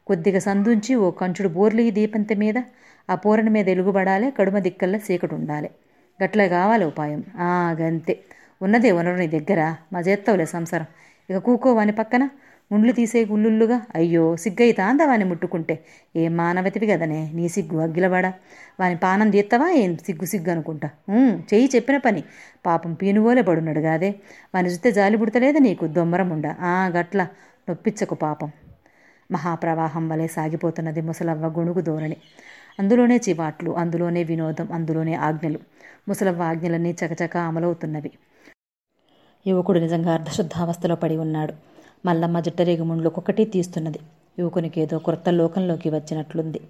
కొద్దిగా 0.06 0.40
సందుంచి 0.48 0.92
ఓ 0.94 1.08
కంచుడు 1.20 1.48
బోర్లి 1.48 1.84
దీపంత 1.98 2.32
మీద. 2.42 2.58
ఆ 3.08 3.14
పూరణ 3.14 3.48
మీద 3.48 3.66
ఎలుగుబడాలి 3.68 4.26
కడుమ 4.38 4.58
దిక్కల్లా 4.66 4.98
చీకటి 5.06 5.34
ఉండాలి 5.34 5.70
గట్ల 6.20 6.46
కావాలి 6.48 6.84
ఉపాయం. 6.84 7.20
గంతే. 7.80 8.14
ఉన్నదే 8.60 8.90
వనరు 8.92 9.16
నీ 9.16 9.26
దగ్గర. 9.28 9.60
మా 9.92 10.00
చేత్తవులే 10.00 10.46
సంసారం. 10.46 10.88
ఇక 11.28 11.38
కూకోవాని 11.38 11.92
పక్కన 11.92 12.22
ఉండ్లు 12.70 12.92
తీసే 12.92 13.24
గుల్లుల్లుగా 13.24 13.76
అయ్యో 13.94 14.24
సిగ్గైతా 14.36 14.82
అందా 14.86 15.06
వాని 15.06 15.24
ముట్టుకుంటే. 15.24 15.74
ఏం 16.16 16.36
మానవతివి 16.36 16.86
కదనే 16.86 17.20
నీ 17.32 17.46
సిగ్గు 17.48 17.78
అగ్గిలబడా 17.78 18.30
వాని 18.80 18.96
పానం 18.96 19.28
తీస్తావా 19.30 19.68
ఏం 19.82 19.96
సిగ్గు 20.06 20.24
సిగ్గు 20.24 20.50
అనుకుంటా. 20.50 20.88
చెయ్యి 21.50 21.68
చెప్పిన 21.74 21.96
పని. 21.98 22.22
పాపం 22.66 22.92
పీనుగోలే 22.94 23.42
పడున్నాడు 23.42 23.80
కాదే 23.80 24.10
వాని 24.54 24.68
చూస్తే 24.68 24.90
జాలి 24.92 25.16
పుడతలేదా 25.16 25.58
నీకు? 25.58 25.84
దొమ్మరముండ 25.96 26.46
ఆ 26.62 26.74
గట్ల. 26.96 27.20
నొప్పించకు 27.68 28.14
పాపం. 28.16 28.50
మహాప్రవాహం 29.30 30.04
వలె 30.08 30.26
సాగిపోతున్నది 30.28 31.00
ముసలవ్వ 31.00 31.46
గొణుగు 31.56 31.80
ధోరణి. 31.80 32.16
అందులోనే 32.78 33.16
చివాట్లు 33.26 33.70
అందులోనే 33.76 34.22
వినోదం 34.24 34.68
అందులోనే 34.72 35.14
ఆజ్ఞలు. 35.26 35.60
ముసలవ్వ 36.10 36.42
ఆజ్ఞలన్నీ 36.42 36.96
చకచక 37.00 37.36
అమలవుతున్నవి 37.36 38.10
యువకుడు 39.46 39.78
నిజంగా 39.78 40.14
అర్ధశుద్ధావస్థలో 40.14 40.94
పడి 40.94 41.16
ఉన్నాడు. 41.16 41.54
మల్లమ్మ 42.06 42.40
జుట్టరేగు 42.40 42.84
ముండ్లొక్కొక్కటి 42.84 43.44
తీస్తున్నది. 43.44 43.98
యువకునికి 44.38 44.80
ఏదో 44.80 44.98
కొత్త 44.98 45.28
లోకంలోకి 45.28 45.90
వచ్చినట్లుంది. 45.90 46.60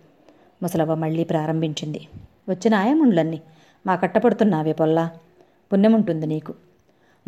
ముసలవ్వ 0.62 0.94
మళ్ళీ 0.94 1.24
ప్రారంభించింది. 1.24 2.08
వచ్చిన 2.48 2.74
ఆయముండ్లన్నీ 2.74 3.40
మా 3.86 3.96
కట్టపడుతున్నావే 3.96 4.72
పొల్లా. 4.72 5.10
పుణ్యముంటుంది 5.72 6.26
నీకు. 6.26 6.54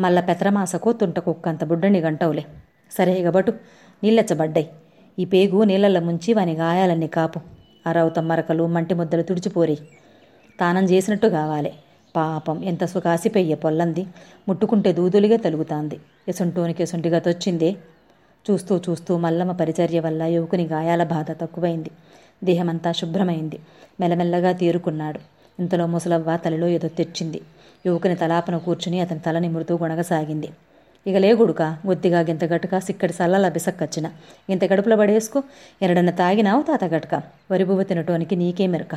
మల్ల 0.01 0.21
పెతరమాసకు 0.21 0.93
తుంట 0.93 1.19
కుక్కంత 1.19 1.65
బుడ్డని 1.65 2.01
గంటవులే. 2.01 2.45
సరే 2.91 3.13
ఇగబటు 3.13 3.53
నీళ్ళెచ్చబడ్డాయి. 4.05 4.71
ఈ 5.19 5.25
పేగు 5.25 5.63
నీళ్ళల్లో 5.63 6.01
ముంచి 6.01 6.33
వాని 6.33 6.55
గాయాలన్నీ 6.55 7.07
కాపు. 7.07 7.41
అరవుతం 7.87 8.29
మరకలు 8.29 8.67
మంటి 8.67 8.95
ముద్దలు 8.95 9.23
తుడిచిపోరి 9.23 9.79
తానం 10.61 10.85
చేసినట్టు 10.85 11.27
కావాలి. 11.27 11.73
పాపం 12.17 12.65
ఎంత 12.65 12.85
సుఖాసిపోయ్యే 12.85 13.55
పొల్లంది. 13.55 14.07
ముట్టుకుంటే 14.49 14.93
దూదులుగా 14.93 15.37
తలుగుతాంది. 15.37 16.01
ఎసుంటోనికి 16.29 16.83
ఎసుంటిగా 16.83 17.19
తొచ్చిందే. 17.19 17.77
చూస్తూ 18.51 18.81
చూస్తూ 18.91 19.19
మల్లమ్మ 19.19 19.53
పరిచర్య 19.53 20.01
వల్ల 20.01 20.23
యువకుని 20.23 20.65
గాయాల 20.67 21.05
బాధ 21.05 21.31
తక్కువైంది. 21.31 21.91
దేహమంతా 22.45 22.93
శుభ్రమైంది. 22.93 23.59
మెల్లమెల్లగా 24.01 24.53
తీరుకున్నాడు. 24.53 25.21
ఇంతలో 25.61 25.87
ముసలవ్వ 25.87 26.37
తలలో 26.37 26.67
ఏదో 26.67 26.89
తెచ్చింది. 26.89 27.41
యువకుని 27.87 28.17
తలాపన 28.17 28.57
కూర్చుని 28.57 29.01
అతని 29.01 29.19
తల 29.19 29.39
నిమురుతూ 29.39 29.77
గొనగసాగింది 29.77 30.51
ఇక 31.07 31.17
లేగుడుక 31.17 31.63
గొత్తిగా 31.63 32.21
గింత 32.21 32.45
గటుక 32.45 32.79
సిక్కడి 32.79 33.13
సల్లల 33.13 33.49
బిసక్కచ్చిన. 33.49 34.11
ఇంత 34.51 34.65
గడుపుల 34.65 34.95
పడేసుకో. 34.95 35.43
ఎరడన్న 35.83 36.11
తాగినావు 36.11 36.63
తాత 36.63 36.85
గటుక. 36.85 37.23
వరిబువ్వ 37.51 37.83
తినటోనికి 37.83 38.37
నీకే 38.37 38.67
మెరక. 38.67 38.95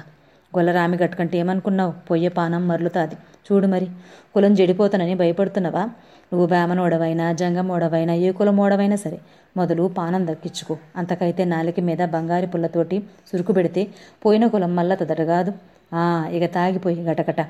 గొల్లరామి 0.58 0.98
గట్టుకంటే 0.98 1.38
ఏమనుకున్నావు? 1.38 1.94
పొయ్యే 2.10 2.30
పానం 2.30 2.68
మరలుతాది. 2.68 3.16
చూడు 3.46 3.68
మరి 3.68 3.88
కులం 4.36 4.54
చెడిపోతానని 4.54 5.16
భయపడుతున్నావా? 5.16 5.84
నువ్వు 6.32 6.48
వేమనోడవైనా 6.48 7.34
జంగమోడవైనా 7.34 8.14
ఏ 8.14 8.32
కులమోడవైనా 8.32 8.96
సరే 8.96 9.18
మొదలు 9.58 9.84
పానం 9.98 10.28
దక్కించుకో. 10.28 10.78
అంతకైతే 10.96 11.46
నాలిక 11.46 11.80
మీద 11.80 12.06
బంగారు 12.06 12.48
పుల్లతోటి 12.48 12.98
సురుకు 13.32 13.54
పెడితే 13.54 13.82
పోయిన 14.26 14.48
కులం 14.48 14.76
మళ్ళా 14.76 14.96
తదడగాదు 14.96 15.54
ఆ 15.94 16.04
ఇక 16.32 16.46
తాగిపోయి 16.54 17.04
గటగట. 17.04 17.42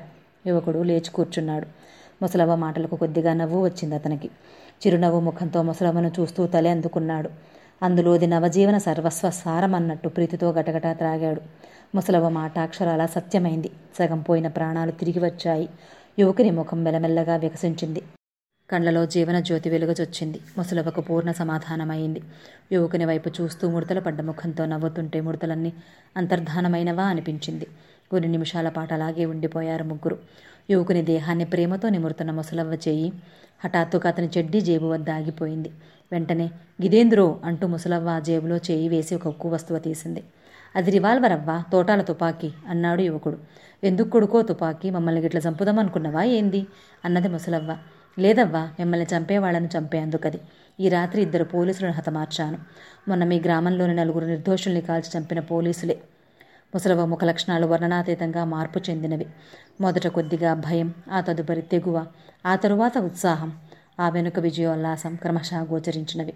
యువకుడు 0.46 0.82
లేచి 0.82 1.10
కూర్చున్నాడు. 1.10 1.66
ముసలవ్వ 2.22 2.54
మాటలకు 2.54 2.96
కొద్దిగా 2.96 3.34
నవ్వు 3.34 3.64
వచ్చింది 3.64 3.94
అతనికి. 3.94 4.28
చిరునవ్వు 4.82 5.20
ముఖంతో 5.20 5.62
ముసలవ్వను 5.62 6.10
చూస్తూ 6.20 6.46
తలే 6.46 6.70
అందుకున్నాడు 6.70 7.28
అందులోది 7.82 8.26
నవజీవన 8.26 8.78
సర్వస్వ 8.78 9.30
సారమన్నట్టు 9.30 10.08
ప్రీతితో 10.08 10.52
గటగటా 10.52 10.92
త్రాగాడు. 10.92 11.40
ముసలవ 11.94 12.28
మాట 12.28 12.58
అక్షరాల 12.58 13.06
సత్యమైంది. 13.06 13.70
సగం 13.98 14.20
పోయిన 14.20 14.48
ప్రాణాలు 14.48 14.90
తిరిగి 14.90 15.18
వచ్చాయి. 15.18 15.68
యువకుని 16.18 16.50
ముఖం 16.50 16.84
మెల్లమెల్లగా 16.84 17.36
వికసించింది. 17.36 18.02
కళ్ళలో 18.70 19.06
జీవన 19.06 19.40
జ్యోతి 19.40 19.70
వెలుగచొచ్చింది 19.70 20.40
ముసలవకు 20.58 21.00
పూర్ణ 21.00 21.30
సమాధానమైంది. 21.32 22.22
యువకుని 22.72 23.04
వైపు 23.04 23.28
చూస్తూ 23.40 23.70
ముడతల 23.70 23.98
పడ్డ 23.98 24.20
ముఖంతో 24.20 24.66
నవ్వుతుంటే 24.66 25.20
ముడతలన్నీ 25.20 25.72
అంతర్ధానమైనవా 26.16 27.04
అనిపించింది. 27.04 27.66
కొన్ని 28.10 28.28
నిమిషాల 28.28 28.68
పాటు 28.68 28.94
అలాగే 28.94 29.24
ఉండిపోయారు 29.24 29.84
ముగ్గురు. 29.84 30.18
యువకుని 30.70 31.02
దేహాన్ని 31.02 31.44
ప్రేమతో 31.44 31.88
నిమురుతున్న 31.88 32.30
ముసలవ్వ 32.30 32.74
చేయి 32.88 33.12
హఠాత్తుగా 33.64 34.08
అతని 34.08 34.28
చెడ్డీ 34.38 34.60
జేబు 34.60 34.86
వద్ద 34.86 35.10
ఆగిపోయింది. 35.10 35.70
వెంటనే 36.12 36.50
గిదేంద్రో 36.82 37.40
అంటూ 37.44 37.66
ముసలవ్వ 37.66 38.08
ఆ 38.08 38.18
జేబులో 38.18 38.56
చేయి 38.56 38.88
వేసి 38.88 39.14
ఒక 39.14 39.26
ఉక్కు 39.26 39.48
వస్తువు 39.48 39.78
తీసింది. 39.78 40.22
అది 40.76 40.90
రివాల్వర్ 40.90 41.32
అవ్వా 41.32 41.64
తోటాల 41.72 42.02
తుపాకీ 42.02 42.50
అన్నాడు 42.68 43.02
యువకుడు. 43.02 43.38
ఎందుకు 43.84 44.08
కొడుకో 44.08 44.42
తుపాకీ? 44.42 44.90
మమ్మల్ని 44.90 45.20
గిట్ల 45.20 45.38
చంపుదామనుకున్నవా 45.38 46.22
ఏంది 46.22 46.66
అన్నది 47.04 47.28
ముసలవ్వ. 47.28 47.76
లేదవ్వా 48.18 48.68
మిమ్మల్ని 48.78 49.06
చంపేవాళ్ళను 49.16 49.68
చంపేందుకది 49.78 50.40
ఈ 50.80 50.88
రాత్రి 50.88 51.22
ఇద్దరు 51.22 51.44
పోలీసులను 51.44 51.92
హతమార్చాను. 51.92 52.58
మొన్న 53.08 53.24
మీ 53.24 53.40
గ్రామంలోని 53.40 53.94
నలుగురు 53.94 54.24
నిర్దోషుల్ని 54.24 54.80
కాల్చి 54.80 55.10
చంపిన 55.18 55.40
పోలీసులే. 55.40 55.96
ముసలవ 56.76 57.04
ముఖ 57.04 57.24
లక్షణాలు 57.24 57.66
వర్ణనాతీతంగా 57.66 58.44
మార్పు 58.44 58.80
చెందినవి. 58.90 59.26
మొదట 59.80 60.06
కొద్దిగా 60.06 60.54
భయం 60.54 60.94
ఆ 61.12 61.20
తదుపరి 61.20 61.62
తెగువ 61.62 62.06
ఆ 62.46 62.56
తరువాత 62.56 62.98
ఉత్సాహం 62.98 63.52
ఆ 64.00 64.08
వెనుక 64.08 64.38
విజయోల్లాసం 64.38 65.14
క్రమశः 65.14 65.62
గోచరించినవి. 65.62 66.34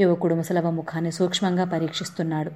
యువకుడు 0.00 0.34
ముసలవ 0.34 0.70
ముఖాన్ని 0.70 1.12
సూక్ష్మంగా 1.12 1.64
పరీక్షిస్తున్నాడు. 1.64 2.50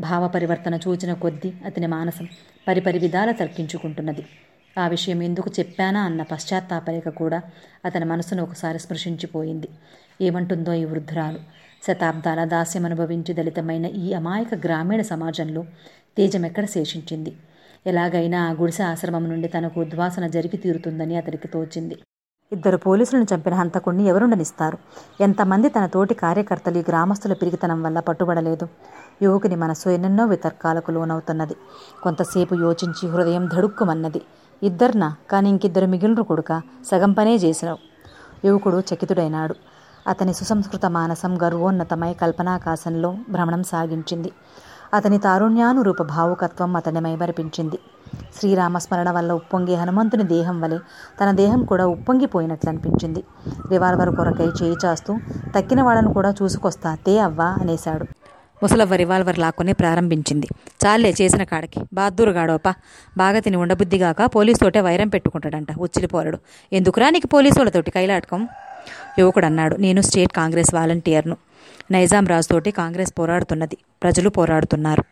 భావ 0.00 0.28
పరివర్తన 0.28 0.74
చూచిన 0.74 1.12
కొద్దీ 1.12 1.52
అతని 1.66 1.86
మానసం 1.86 2.28
పరిపరి 2.68 2.98
విధాల 2.98 3.30
తర్కించుకుంటున్నది 3.30 4.26
ఆ 4.78 4.88
విషయం 4.88 5.22
ఎందుకు 5.22 5.50
చెప్పానా 5.58 6.00
అన్న 6.00 6.22
పశ్చాత్తాపరిక 6.22 7.08
కూడా 7.08 7.42
అతని 7.84 8.04
మనసును 8.04 8.42
ఒకసారి 8.42 8.78
స్పృశించిపోయింది. 8.78 9.68
ఏమంటుందో 10.20 10.72
ఈ 10.72 10.84
వృద్ధురాలు. 10.84 11.59
శతాబ్దాల 11.86 12.44
దాస్యం 12.44 12.84
అనుభవించి 12.84 13.34
దళితమైన 13.34 13.86
ఈ 13.86 14.12
అమాయక 14.12 14.54
గ్రామీణ 14.54 15.02
సమాజంలో 15.02 15.64
తేజమెక్కడ 16.16 16.64
శేషించింది? 16.64 17.36
ఎలాగైనా 17.86 18.48
ఆ 18.48 18.50
గుడిసె 18.50 18.82
ఆశ్రమం 18.82 19.28
నుండి 19.28 19.48
తనకు 19.48 19.80
ఉద్వాసన 19.80 20.26
జరిగి 20.26 20.56
తీరుతుందని 20.56 21.16
అతనికి 21.16 21.48
తోచింది. 21.48 21.98
ఇద్దరు 22.52 22.76
పోలీసులను 22.76 23.26
చంపిన 23.34 23.54
హంతకుణ్ణి 23.54 24.04
ఎవరుండనిస్తారు? 24.04 24.78
ఎంతమంది 25.20 25.68
తన 25.68 25.86
తోటి 25.86 26.14
కార్యకర్తలు 26.14 26.78
ఈ 26.78 26.84
గ్రామస్తుల 26.88 27.32
పిరిగితనం 27.32 27.82
వల్ల 27.82 28.00
పట్టుబడలేదు? 28.00 28.68
యువకుని 29.22 29.56
మనసు 29.56 29.88
ఎన్నెన్నో 29.88 30.26
వితర్కాలకు 30.26 30.90
లోనవుతున్నది. 30.90 31.56
కొంతసేపు 32.02 32.54
యోచించి 32.54 33.08
హృదయం 33.08 33.46
ధడుక్కుమన్నది. 33.46 34.22
ఇద్దర్నా? 34.62 35.16
కానీ 35.30 35.48
ఇంకిద్దరు 35.48 35.86
మిగిలిన 35.86 36.20
కొడుక 36.20 36.62
సగం 36.90 37.12
పనే 37.12 37.36
చేసినావు 37.36 37.78
యువకుడు 38.44 38.82
చకితుడైనాడు. 38.94 39.54
అతని 40.06 40.34
సుసంస్కృత 40.34 40.86
మానసం 40.86 41.38
గర్వోన్నతమై 41.42 42.14
కల్పనాకాశంలో 42.14 43.16
భ్రమణం 43.28 43.62
సాగించింది. 43.62 44.32
అతని 44.94 45.18
తారుణ్యానురూప 45.18 46.02
భావుకత్వం 46.02 46.76
అతన్ని 46.76 47.00
మైమరిపించింది. 47.00 47.78
శ్రీరామస్మరణ 48.40 49.10
వల్ల 49.10 49.32
ఉప్పొంగే 49.32 49.74
హనుమంతుని 49.74 50.22
దేహం 50.22 50.60
వలె 50.60 50.78
తన 51.20 51.30
దేహం 51.30 51.64
కూడా 51.64 51.86
ఉప్పొంగిపోయినట్లు 51.86 52.70
అనిపించింది 52.70 53.24
రివాల్వర్ 53.70 54.10
కొరకై 54.10 54.48
చేయి 54.62 54.76
చాస్తూ 54.84 55.14
తక్కిన 55.56 55.82
వాళ్ళను 55.82 56.12
కూడా 56.12 56.34
చూసుకొస్తా 56.42 56.96
తే 57.06 57.18
అవ్వా 57.18 57.44
అనేశాడు. 57.44 58.04
ముసలవ్వ 58.62 58.94
రివాల్వర్ 58.94 59.38
లాక్కునే 59.38 59.72
ప్రారంభించింది. 59.72 60.48
చాలే 60.84 61.14
చేసిన 61.20 61.44
కాడకి. 61.44 61.80
బాద్దూరుగాడోప 61.92 62.68
బాగా 63.16 63.40
తిని 63.40 63.56
ఉండబుద్ధిగాక 63.56 64.22
పోలీసుతోటే 64.36 64.80
వైరం 64.80 65.08
పెట్టుకుంటాడంట 65.08 65.78
ఉచ్చిలిపోలడు 65.78 66.38
ఎందుకురా 66.72 67.10
నీకు 67.10 67.26
పోలీసు 67.26 67.58
వాళ్ళతోటి 67.58 67.90
కైలాటకం? 67.90 68.48
యువకుడు 69.18 69.46
అన్నాడు 69.46 69.76
నేను 69.76 70.00
స్టేట్ 70.00 70.32
కాంగ్రెస్ 70.32 70.74
వాలంటీర్ను. 70.74 71.36
నైజాం 71.90 72.26
రాజుతోటి 72.26 72.70
కాంగ్రెస్ 72.70 73.12
పోరాడుతున్నది. 73.18 73.76
ప్రజలు 74.02 74.28
పోరాడుతున్నారు. 74.28 75.04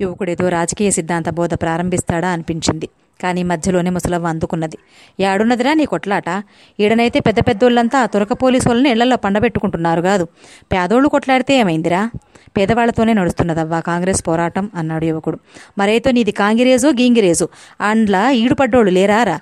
యువకుడేదో 0.00 0.48
రాజకీయ 0.48 0.90
సిద్ధాంత 0.90 1.28
బోధ 1.28 1.54
ప్రారంభిస్తాడా 1.54 2.28
అనిపించింది. 2.28 2.88
కానీ 3.22 3.42
మధ్యలోనే 3.42 3.90
ముసలవ్వ 3.90 4.26
అందుకున్నది. 4.26 4.78
యాడున్నదిరా 5.20 5.74
నీ 5.74 5.84
కొట్లాట? 5.84 6.44
ఈడనైతే 6.80 7.20
పెద్ద 7.20 7.40
పెద్దోళ్ళంతా 7.40 8.06
తురక 8.06 8.32
పోలీసు 8.32 8.68
వాళ్ళని 8.68 8.90
ఇళ్ళలో 8.90 9.16
పండబెట్టుకుంటున్నారు 9.16 10.02
కాదు. 10.02 10.24
పేదోళ్ళు 10.72 11.08
కొట్లాడితే 11.08 11.58
ఏమైందిరా? 11.58 12.10
పేదవాళ్ళతోనే 12.56 13.12
నడుస్తున్నదవ్వా 13.12 13.80
కాంగ్రెస్ 13.80 14.26
పోరాటం? 14.28 14.70
అన్నాడు 14.74 15.04
యువకుడు. 15.04 15.38
మరైతే 15.78 16.12
నీది 16.12 16.32
కాంగిరేజు 16.32 16.88
గీంగిరేజు? 16.88 17.48
అండ్లా 17.80 18.30
ఈడుపడ్డోళ్ళు 18.30 18.90
లేరారా? 18.90 19.40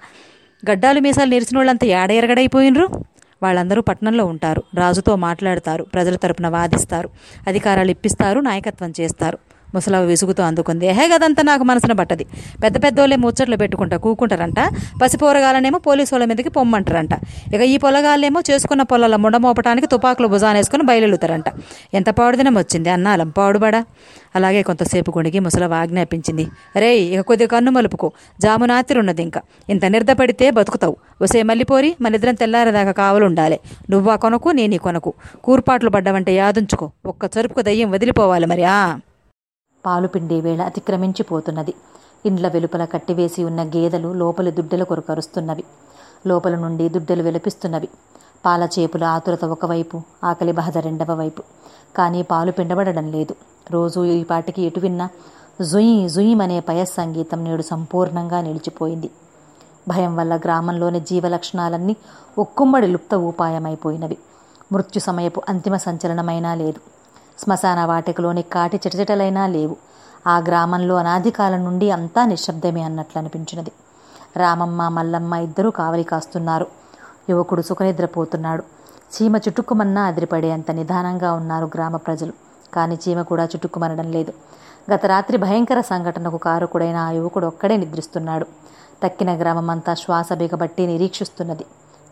గడ్డాలు 0.71 1.01
మీసాలు 1.01 1.31
నేర్చిన 1.31 1.59
వాళ్ళంతా 1.59 1.87
ఏడ 1.87 2.13
ఎరగడైపోయినరు? 2.13 2.89
వాళ్ళందరూ 3.43 3.83
పట్టణంలో 3.83 4.25
ఉంటారు. 4.27 4.63
రాజుతో 4.75 5.17
మాట్లాడతారు. 5.17 5.85
ప్రజల 5.85 6.17
తరపున 6.17 6.49
వాదిస్తారు. 6.49 7.11
అధికారాలు 7.47 7.91
ఇప్పిస్తారు. 7.91 8.41
నాయకత్వం 8.41 8.93
చేస్తారు. 9.01 9.39
ముసలవ్వ 9.75 10.07
విసుగుతో 10.07 10.43
అందుకుంది. 10.43 10.87
ఏహే 10.87 11.09
గదంతా 11.09 11.43
నాకు 11.43 11.65
మనసున 11.65 11.93
పట్టది 11.93 12.27
పెద్ద 12.63 12.85
పెద్దోళ్ళే 12.85 13.17
ముచ్చట్లు 13.17 13.57
పెట్టుకుంటా 13.57 13.97
కూకుంటారంట. 13.97 14.55
పసిపోరగాలనేమో 15.03 15.79
పోలీసు 15.79 16.15
వాళ్ళ 16.15 16.27
మీదకి 16.27 16.49
పొమ్మంటారంట. 16.49 17.11
ఇక 17.55 17.61
ఈ 17.61 17.77
పొలగాళ్ళేమో 17.77 18.43
చేసుకున్న 18.51 18.83
పొలాల 18.83 19.17
ముండమోపటానికి 19.17 19.87
తుపాకులు 19.87 20.29
భుజానేసుకుని 20.29 20.83
బయలుతారంట 20.83 21.45
ఎంత 21.95 22.11
పాడుదినం 22.11 22.59
వచ్చింది 22.59 22.91
అన్నాలం 22.91 23.29
పాడుబడా? 23.29 23.85
అలాగే 24.37 24.63
కొంతసేపు 24.63 25.11
గుణిగి 25.11 25.39
ముసలవ 25.39 25.75
ఆజ్ఞాపించింది. 25.75 26.47
రే 26.77 26.97
ఇక 26.97 27.21
కొద్దిగా 27.21 27.49
కన్ను 27.49 27.71
మలుపుకో. 27.71 28.13
జామునాతిరున్నది 28.41 29.23
ఇంకా. 29.23 29.41
ఇంత 29.71 29.85
నిర్ధపడితే 29.85 30.51
బతుకుతావు. 30.51 30.97
వసే 31.23 31.43
మల్లిపోరి 31.43 31.97
మనిద్దరం 32.01 32.35
తెల్లారదాకా 32.35 32.93
కావలుండాలి. 32.93 33.61
నువ్వా 33.91 34.17
కొనకు 34.17 34.49
నేనీ 34.49 34.79
కొనకు. 34.79 35.13
కూర్పాట్లు 35.45 35.91
పడ్డావంటే 35.91 36.35
యాదుంచుకో. 36.35 36.91
ఒక్క 37.07 37.31
చరుపుకు 37.39 37.61
దయ్యం 37.61 37.91
వదిలిపోవాలి 37.91 38.47
మరి 38.47 38.65
ఆ. 38.65 38.99
పాలు 39.87 40.09
పిండే 40.09 40.41
వేళ 40.41 40.63
అతిక్రమించిపోతున్నది. 40.63 41.75
ఇండ్ల 42.27 42.49
వెలుపల 42.49 42.85
కట్టివేసి 42.85 43.45
ఉన్న 43.45 43.63
గేదెలు 43.63 44.13
లోపలి 44.13 44.51
దుడ్డెల 44.51 44.83
కొరకు 44.83 45.13
అరుస్తున్నవి. 45.13 45.65
లోపల 46.27 46.55
నుండి 46.55 46.89
దుడ్డెలు 46.89 47.23
వెలిపిస్తున్నవి. 47.23 47.89
పాల 48.47 48.69
చేపుల 48.79 49.05
ఆతురత 49.05 49.45
ఒకవైపు 49.45 50.03
ఆకలి 50.25 50.53
బాధ 50.53 50.79
రెండవ 50.79 51.15
వైపు. 51.15 51.43
కానీ 51.97 52.23
పాలు 52.23 52.53
పిండబడడం 52.53 53.13
లేదు. 53.13 53.35
రోజు 53.71 54.05
ఈ 54.05 54.25
పాటికి 54.25 54.63
ఎటు 54.63 54.81
విన్నా 54.81 55.09
జుయి 55.63 56.09
జుయిమనే 56.09 56.61
పయస్ 56.61 56.95
సంగీతం 56.95 57.45
నేడు 57.45 57.63
సంపూర్ణంగా 57.63 58.41
నిలిచిపోయింది. 58.41 59.11
భయం 59.89 60.17
వల్ల 60.17 60.37
గ్రామంలోని 60.37 61.01
జీవలక్షణాలన్నీ 61.01 61.97
ఒక్కుమ్మడి 62.39 62.87
లుప్త 62.87 63.15
ఉపాయమైపోయినవి 63.15 64.19
మృత్యు 64.73 65.01
సమయపు 65.01 65.43
అంతిమ 65.49 65.77
సంచలనమైనా 65.77 66.55
లేదు. 66.55 66.98
శ్మశాన 67.39 67.85
వాటికలోని 67.85 68.43
కాటి 68.43 68.81
చిటచిటలైనా 68.87 69.47
లేవు. 69.47 69.77
ఆ 70.27 70.39
గ్రామంలో 70.39 70.95
అనాది 70.95 71.31
కాలం 71.31 71.65
నుండి 71.65 71.91
అంతా 71.91 72.25
నిశ్శబ్దమే 72.25 72.83
అన్నట్లు 72.83 73.19
అనిపించినది 73.19 73.73
రామమ్మ 74.37 74.89
మల్లమ్మ 74.89 75.35
ఇద్దరూ 75.35 75.71
కావలి 75.71 76.03
కాస్తున్నారు. 76.03 76.67
యువకుడు 77.31 77.63
సుఖనిద్రపోతున్నాడు. 77.63 78.63
చీమ 79.15 79.37
చుట్టుకుమన్నా 79.37 80.03
అదిరిపడే 80.03 80.51
అంత 80.51 80.71
నిదానంగా 80.71 81.33
ఉన్నారు 81.33 81.65
గ్రామ 81.67 81.97
ప్రజలు. 81.97 82.33
కానీ 82.75 82.99
చీమ 83.09 83.23
కూడా 83.23 83.45
చుట్టుకుమనడం 83.45 84.13
లేదు. 84.13 84.33
గత 84.95 85.07
రాత్రి 85.07 85.37
భయంకర 85.37 85.81
సంఘటనకు 85.81 86.37
కారకుడైన 86.37 86.97
ఆ 86.97 87.11
యువకుడు 87.11 87.47
ఒక్కడే 87.47 87.77
నిద్రిస్తున్నాడు. 87.77 88.47
తక్కిన 89.03 89.41
గ్రామమంతా 89.41 89.95
శ్వాస 89.95 90.33
బిగబట్టి 90.33 90.87
నిరీక్షిస్తున్నది. 90.87 91.65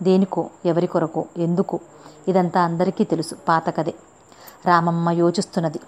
దేనికో 0.03 0.51
ఎవరి 0.67 0.87
కొరకో 0.87 1.25
ఎందుకు 1.37 1.81
ఇదంతా 2.29 2.61
అందరికీ 2.61 3.05
తెలుసు. 3.05 3.35
పాతకదే 3.49 3.95
రామమ్మ 4.67 5.11
యోచిస్తున్నది. 5.11 5.81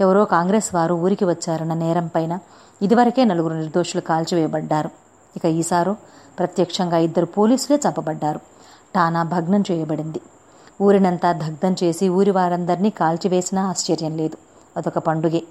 ఎవరో 0.00 0.24
కాంగ్రెస్ 0.24 0.74
వారు 0.74 0.94
ఊరికి 0.94 1.24
వచ్చారన్న 1.24 1.74
నేరం 1.74 2.06
పైన 2.06 2.38
ఇదివరకే 2.82 3.24
నలుగురు 3.24 3.54
నిర్దోషులు 3.54 4.00
కాల్చివేయబడ్డారు. 4.00 4.90
ఇక 5.36 5.44
ఈసారు 5.44 5.96
ప్రత్యక్షంగా 6.38 6.96
ఇద్దరు 6.96 7.26
పోలీసులే 7.26 7.80
చంపబడ్డారు. 7.88 8.40
టానా 8.94 9.22
భగ్నం 9.22 9.64
చేయబడింది. 9.70 10.20
ఊరినంతా 10.82 11.32
దగ్ధం 11.32 11.76
చేసి 11.82 12.08
ఊరి 12.08 12.30
వారందరినీ 12.30 12.90
కాల్చివేసినా 12.90 13.68
ఆశ్చర్యం 13.68 14.16
లేదు. 14.16 14.36
అదొక 14.76 14.98
పండుగే. 14.98 15.42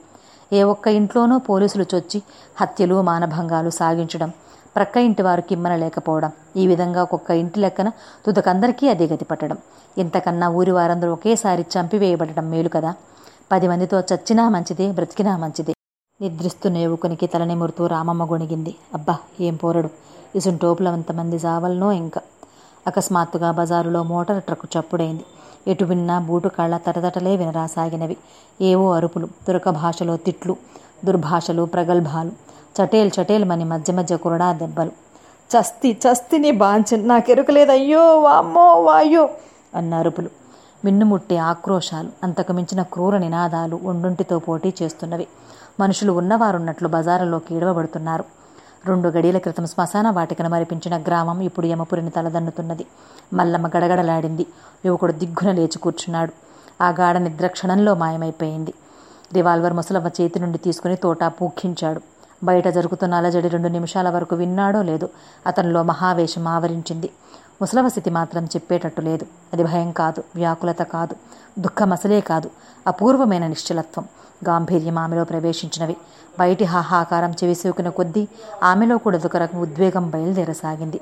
ఏ 0.53 0.63
ఒక్క 0.63 0.87
ఇంట్లోనూ 0.87 1.37
పోలీసులు 1.37 1.85
చొచ్చి 1.95 2.21
హత్యలు 2.61 3.01
మానభంగాలు 3.01 3.69
సాగించడం 3.69 4.33
ప్రక్క 4.75 4.97
ఇంటి 4.97 5.21
వారు 5.21 5.41
కిమ్మన 5.41 5.75
లేకపోవడం 5.75 6.31
ఈ 6.57 6.67
విధంగా 6.67 7.01
ఒక్కొక్క 7.01 7.31
ఇంటి 7.31 7.59
లెక్కన 7.59 7.89
తుదకందరికీ 8.25 8.89
అదే 8.89 9.07
గతి 9.07 9.25
పట్టడం. 9.25 9.57
ఇంతకన్నా 9.97 10.49
ఊరి 10.49 10.71
వారందరూ 10.71 11.13
ఒకేసారి 11.13 11.65
చంపివేయబడటం 11.73 12.49
మేలు 12.49 12.69
కదా? 12.69 12.93
పది 13.51 13.67
మందితో 13.67 13.99
చచ్చినా 13.99 14.49
మంచిదే 14.49 14.91
బ్రతికినా 14.91 15.37
మంచిదే. 15.37 15.73
నిద్రిస్తున్న 16.21 16.77
యువకునికి 16.77 17.27
తలనిమురుతూ 17.27 17.87
రామమ్మ 17.87 18.31
గొణిగింది. 18.31 18.75
అబ్బా 18.93 19.17
ఏం 19.41 19.55
పోరడు. 19.55 19.89
ఇసుంటోపుల 20.35 20.87
అంతమంది 20.87 21.39
జావలనో 21.39 21.91
ఇంకా. 21.91 22.21
అకస్మాత్తుగా 22.87 23.51
బజారులో 23.51 24.03
మోటార్ 24.03 24.43
ట్రక్కు 24.43 24.67
చప్పుడైంది. 24.79 25.25
ఎటు 25.67 25.85
విన్నా 25.85 26.19
బూటు 26.19 26.47
కాళ్ళ 26.47 26.77
తటతటలే 26.77 27.35
వినరాసాగినవి. 27.35 28.17
ఏవో 28.61 28.93
అరుపులు 28.93 29.25
తురక 29.25 29.69
భాషలో 29.69 30.17
తిట్లు 30.17 30.57
దుర్భాషలు 31.05 31.63
ప్రగల్భాలు. 31.63 32.31
చటేల్ 32.81 33.11
చటేలుమని 33.21 33.63
మధ్య 33.63 33.93
మధ్య 33.93 34.17
కురడా 34.17 34.53
దెబ్బలు. 34.53 34.91
చస్తి 35.53 35.97
చస్తిని 36.05 36.51
బాంచన్ 36.51 37.07
నాకెరుకలేదు 37.07 37.71
అయ్యో 37.71 38.19
వామ్మో 38.19 38.73
వాయో 38.81 39.29
అన్న 39.75 39.93
అరుపులు. 39.93 40.29
మిన్నుముట్టే 40.85 41.37
ఆక్రోశాలు 41.37 42.09
అంతకుమించిన 42.23 42.81
క్రూర 42.81 43.17
నినాదాలు 43.17 43.79
ఒండుంటితో 43.83 44.39
పోటీ 44.39 44.73
చేస్తున్నవి. 44.81 45.27
మనుషులు 45.79 46.11
ఉన్నవారున్నట్లు 46.11 46.87
బజారులోకి 46.87 47.55
ఇడవబడుతున్నారు 47.55 48.23
రెండు 48.85 49.09
గడియల 49.09 49.37
క్రితం 49.37 49.65
శ్మశాన 49.65 50.09
వాటికను 50.09 50.49
మరిపించిన 50.49 50.97
గ్రామం 50.97 51.41
ఇప్పుడు 51.41 51.65
యమపురిని 51.65 52.09
తలదన్నుతున్నది. 52.09 52.85
మల్లమ్మ 53.33 53.67
గడగడలాడింది. 53.67 54.45
యువకుడు 54.85 55.11
దిగ్గున 55.11 55.51
లేచి 55.51 55.77
కూర్చున్నాడు. 55.77 56.31
ఆ 56.83 56.89
గాఢ 56.89 57.17
నిద్ర 57.17 57.47
క్షణంలో 57.47 57.95
మాయమైపోయింది. 57.95 58.73
రివాల్వర్ 59.33 59.73
ముసలమ్మ 59.73 60.07
చేతి 60.07 60.39
నుండి 60.39 60.57
తీసుకుని 60.57 60.95
తోటా 60.95 61.27
పూఖించాడు 61.27 62.12
బయట 62.43 62.67
జరుగుతున్న 62.67 63.13
అలజడి 63.13 63.47
రెండు 63.47 63.67
నిమిషాల 63.67 64.09
వరకు 64.09 64.35
విన్నాడో 64.35 64.81
లేదు 64.81 65.09
అతనిలో 65.47 65.83
మహావేశం 65.83 66.47
ఆవరించింది. 66.47 67.09
ముసలవ 67.61 67.87
స్థితి 67.89 68.09
మాత్రం 68.09 68.45
చెప్పేటట్టు 68.45 69.01
లేదు. 69.01 69.25
అది 69.53 69.63
భయం 69.63 69.91
కాదు 69.91 70.23
వ్యాకులత 70.35 70.81
కాదు 70.81 71.15
దుఃఖం 71.59 71.91
అసలే 71.93 72.19
కాదు 72.21 72.49
అపూర్వమైన 72.87 73.47
నిశ్చలత్వం. 73.47 74.05
గాంభీర్యం 74.47 74.97
ఆమెలో 74.97 75.23
ప్రవేశించినవి. 75.23 75.97
బయటి 76.39 76.63
హాహాకారం 76.63 77.31
చెవిసూకిన 77.31 77.89
కొద్దీ 77.89 78.27
ఆమెలో 78.63 78.97
కూడా 78.97 79.21
ఒక 79.25 79.37
రకం 79.37 79.59
ఉద్వేగం 79.59 80.09
బయలుదేరసాగింది. 80.09 81.01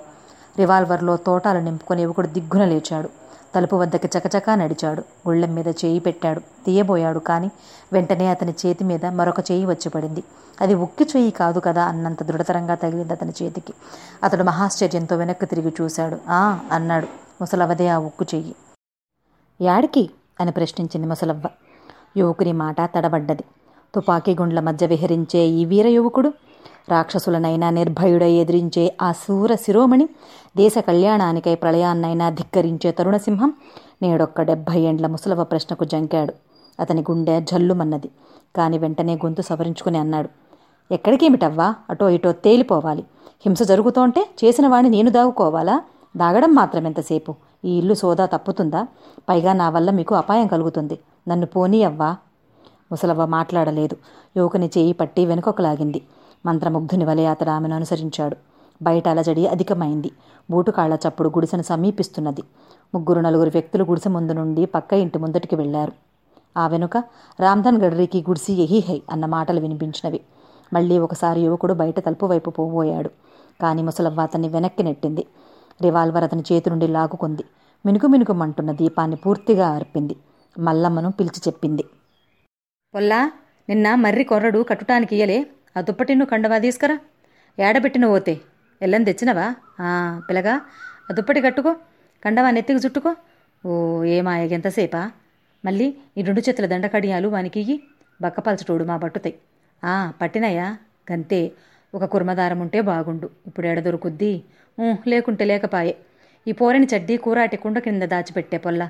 రివాల్వర్లో 0.57 1.17
తోటాలు 1.17 1.59
నింపుకొని 1.59 2.01
యువకుడు 2.01 2.27
దిగ్గున 2.27 2.65
లేచాడు. 2.65 3.09
తలుపు 3.55 3.75
వద్దకి 3.75 4.09
చకచకా 4.17 4.55
నడిచాడు. 4.55 5.03
గుళ్ళెం 5.27 5.55
మీద 5.55 5.67
చేయి 5.67 5.99
పెట్టాడు. 5.99 6.39
తీయబోయాడు 6.39 7.19
కానీ 7.19 7.51
వెంటనే 7.93 8.27
అతని 8.27 8.53
చేతి 8.65 8.83
మీద 8.83 9.05
మరొక 9.05 9.39
చేయి 9.51 9.65
వచ్చిపడింది 9.65 10.23
అది 10.61 10.73
ఉక్కి 10.73 11.03
చెయ్యి 11.03 11.31
కాదు 11.31 11.59
కదా 11.59 11.83
అన్నంత 11.83 12.23
దృఢతరంగా 12.23 12.75
తగిలింది 12.75 13.13
అతని 13.13 13.33
చేతికి. 13.41 13.73
అతడు 14.23 14.43
మహాశ్చర్యంతో 14.43 15.15
వెనక్కి 15.15 15.45
తిరిగి 15.45 15.73
చూశాడు. 15.81 16.17
ఆ 16.29 16.59
అన్నాడు 16.71 17.07
ముసలవదే 17.41 17.87
ఆ 17.87 17.97
ఉక్కు 17.97 18.25
చెయ్యి. 18.35 18.55
యాడికి? 19.61 20.09
అని 20.41 20.51
ప్రశ్నించింది 20.51 21.07
ముసలవ్వ. 21.07 21.49
యువకుని 22.17 22.51
మాట 22.51 22.81
తడబడ్డది. 22.95 23.43
తుపాకీ 23.95 24.35
గుండ్ల 24.35 24.59
మధ్య 24.59 24.87
విహరించే 24.87 25.39
ఈ 25.39 25.65
వీర 25.65 25.87
యువకుడు 25.87 26.33
రాక్షసులనైనా 26.89 27.69
నిర్భయుడై 27.69 28.31
ఎదిరించే 28.31 28.95
ఆ 29.01 29.11
శూర 29.11 29.55
శిరోమణి 29.55 30.09
దేశ 30.57 30.73
కళ్యాణానికై 30.77 31.55
ప్రళయాన్నైనా 31.55 32.29
ధిక్కరించే 32.29 32.91
తరుణసింహం 32.91 33.53
నేడొక్క 34.01 34.41
డెబ్భై 34.41 34.81
ఏండ్ల 34.81 35.07
ముసలవ 35.07 35.43
ప్రశ్నకు 35.43 35.85
జంకాడు. 35.85 36.33
అతని 36.79 37.01
గుండె 37.01 37.41
జల్లుమన్నది. 37.41 38.09
కాని 38.55 38.77
వెంటనే 38.77 39.15
గొంతు 39.15 39.41
సవరించుకుని 39.41 39.97
అన్నాడు. 39.97 40.29
ఎక్కడికేమిటవ్వా? 40.91 41.75
అటో 41.89 42.09
ఇటో 42.09 42.31
తేలిపోవాలి. 42.31 43.03
హింస 43.45 43.63
జరుగుతోంటే 43.63 44.29
చేసిన 44.43 44.67
వాణ్ణి 44.67 44.89
నేను 44.89 45.11
దాగుకోవాలా? 45.11 45.81
దాగడం 46.17 46.55
మాత్రం 46.55 46.85
ఎంతసేపు? 46.85 47.35
ఈ 47.65 47.77
ఇల్లు 47.77 47.93
సోదా 47.93 48.25
తప్పుతుందా? 48.25 48.87
పైగా 49.29 49.53
నా 49.53 49.69
వల్ల 49.69 49.89
మీకు 49.91 50.15
అపాయం 50.15 50.47
కలుగుతుంది. 50.47 50.99
నన్ను 51.27 51.47
పోనీ 51.47 51.83
అవ్వా 51.83 52.15
ముసలవ్వ 52.91 53.25
మాట్లాడలేదు. 53.25 53.97
యువకుని 54.37 54.69
చేయి 54.77 54.93
పట్టి 54.93 55.25
వెనుకొకలాగింది. 55.25 56.01
మంత్రముగ్ధుని 56.45 57.05
వలె 57.05 57.25
అతడు 57.25 57.49
ఆమెను 57.49 57.75
అనుసరించాడు. 57.75 58.35
బయట 58.81 59.07
అలజడి 59.07 59.47
అధికమైంది. 59.47 60.11
బూటుకాళ్ళ 60.51 60.97
చప్పుడు 61.07 61.29
గుడిసెను 61.29 61.63
సమీపిస్తున్నది. 61.63 62.43
ముగ్గురు 62.95 63.19
నలుగురు 63.19 63.49
వ్యక్తులు 63.49 63.83
గుడిసె 63.83 64.09
ముందు 64.09 64.31
నుండి 64.31 64.65
పక్క 64.65 64.93
ఇంటి 64.93 65.19
ముందటికి 65.19 65.55
వెళ్ళారు. 65.55 65.91
ఆ 66.57 66.67
వెనుక 66.67 66.97
రామ్ధన్ 67.39 67.81
గడ్రికి 67.81 68.21
గుడిసి 68.21 68.53
ఎహి 68.53 68.79
హై 68.79 69.01
అన్న 69.11 69.25
మాటలు 69.25 69.59
వినిపించినవి. 69.59 70.21
మళ్ళీ 70.73 70.97
ఒకసారి 70.97 71.41
యువకుడు 71.41 71.73
బయట 71.73 71.99
తలుపు 71.99 72.25
వైపు 72.25 72.49
పోబోయాడు. 72.49 73.09
కానీ 73.61 73.81
ముసలవ్వ 73.81 74.21
అతన్ని 74.21 74.49
వెనక్కి 74.49 74.83
నెట్టింది. 74.83 75.25
రివాల్వర్ 75.81 76.23
అతని 76.23 76.43
చేతి 76.51 76.69
నుండి 76.69 76.87
లాగుకుంది. 76.87 77.43
మినుకు 77.85 78.07
మినుకుమంటున్న 78.07 78.71
దీపాన్ని 78.71 79.17
పూర్తిగా 79.17 79.69
అర్పింది 79.69 80.15
మల్లమ్మను 80.59 81.11
పిలిచి 81.11 81.41
చెప్పింది. 81.47 81.83
పొల్లా 82.95 83.31
నిన్న 83.69 83.95
మర్రి 83.95 84.23
కొర్రడు 84.23 84.65
కట్టుటానికి 84.69 85.15
ఇయ్యలే. 85.15 85.47
ఆ 85.77 85.81
దుప్పటిన్ను 85.81 86.25
కండవా 86.25 86.57
తీసుకురా. 86.57 86.99
ఏడబెట్టిన 87.59 88.07
పోతే 88.07 88.41
ఎల్లని 88.81 89.05
తెచ్చినవా? 89.05 89.55
ఆ, 89.81 90.21
ఆ 91.11 91.13
దుప్పటి 91.13 91.41
కట్టుకో. 91.41 91.75
కండవా 92.25 92.51
నెత్తికి 92.51 92.79
చుట్టుకో. 92.79 93.15
ఓ 93.65 94.03
ఏమా 94.03 94.37
ఎంతసేపా? 94.37 95.11
మళ్ళీ 95.65 95.95
ఈ 96.17 96.21
రెండు 96.21 96.41
చేతుల 96.41 96.65
దండకడియాలు 96.65 97.27
వానికి 97.27 97.59
ఇయ్యి. 97.59 97.83
బక్కపల్చటోడు 98.21 98.83
మా 98.83 98.97
బట్టుతాయి. 98.97 99.35
పట్టినయా 100.21 100.67
గంతే. 101.11 101.41
ఒక 101.93 102.05
కుర్మదారం 102.05 102.59
ఉంటే 102.59 102.81
బాగుండు. 102.81 103.29
ఇప్పుడు 103.47 103.67
ఎడ 103.67 103.79
దొరుకుద్ది? 103.79 104.33
లేకుంటే 105.07 105.45
లేకపాయే. 105.45 105.93
ఈ 106.47 106.51
పోరని 106.51 106.87
చడ్డీ 106.93 107.17
కూరాటి 107.17 107.57
కుండ 107.57 107.79
కింద 107.79 108.03
దాచిపెట్టే 108.03 108.57
పొల్ల. 108.57 108.83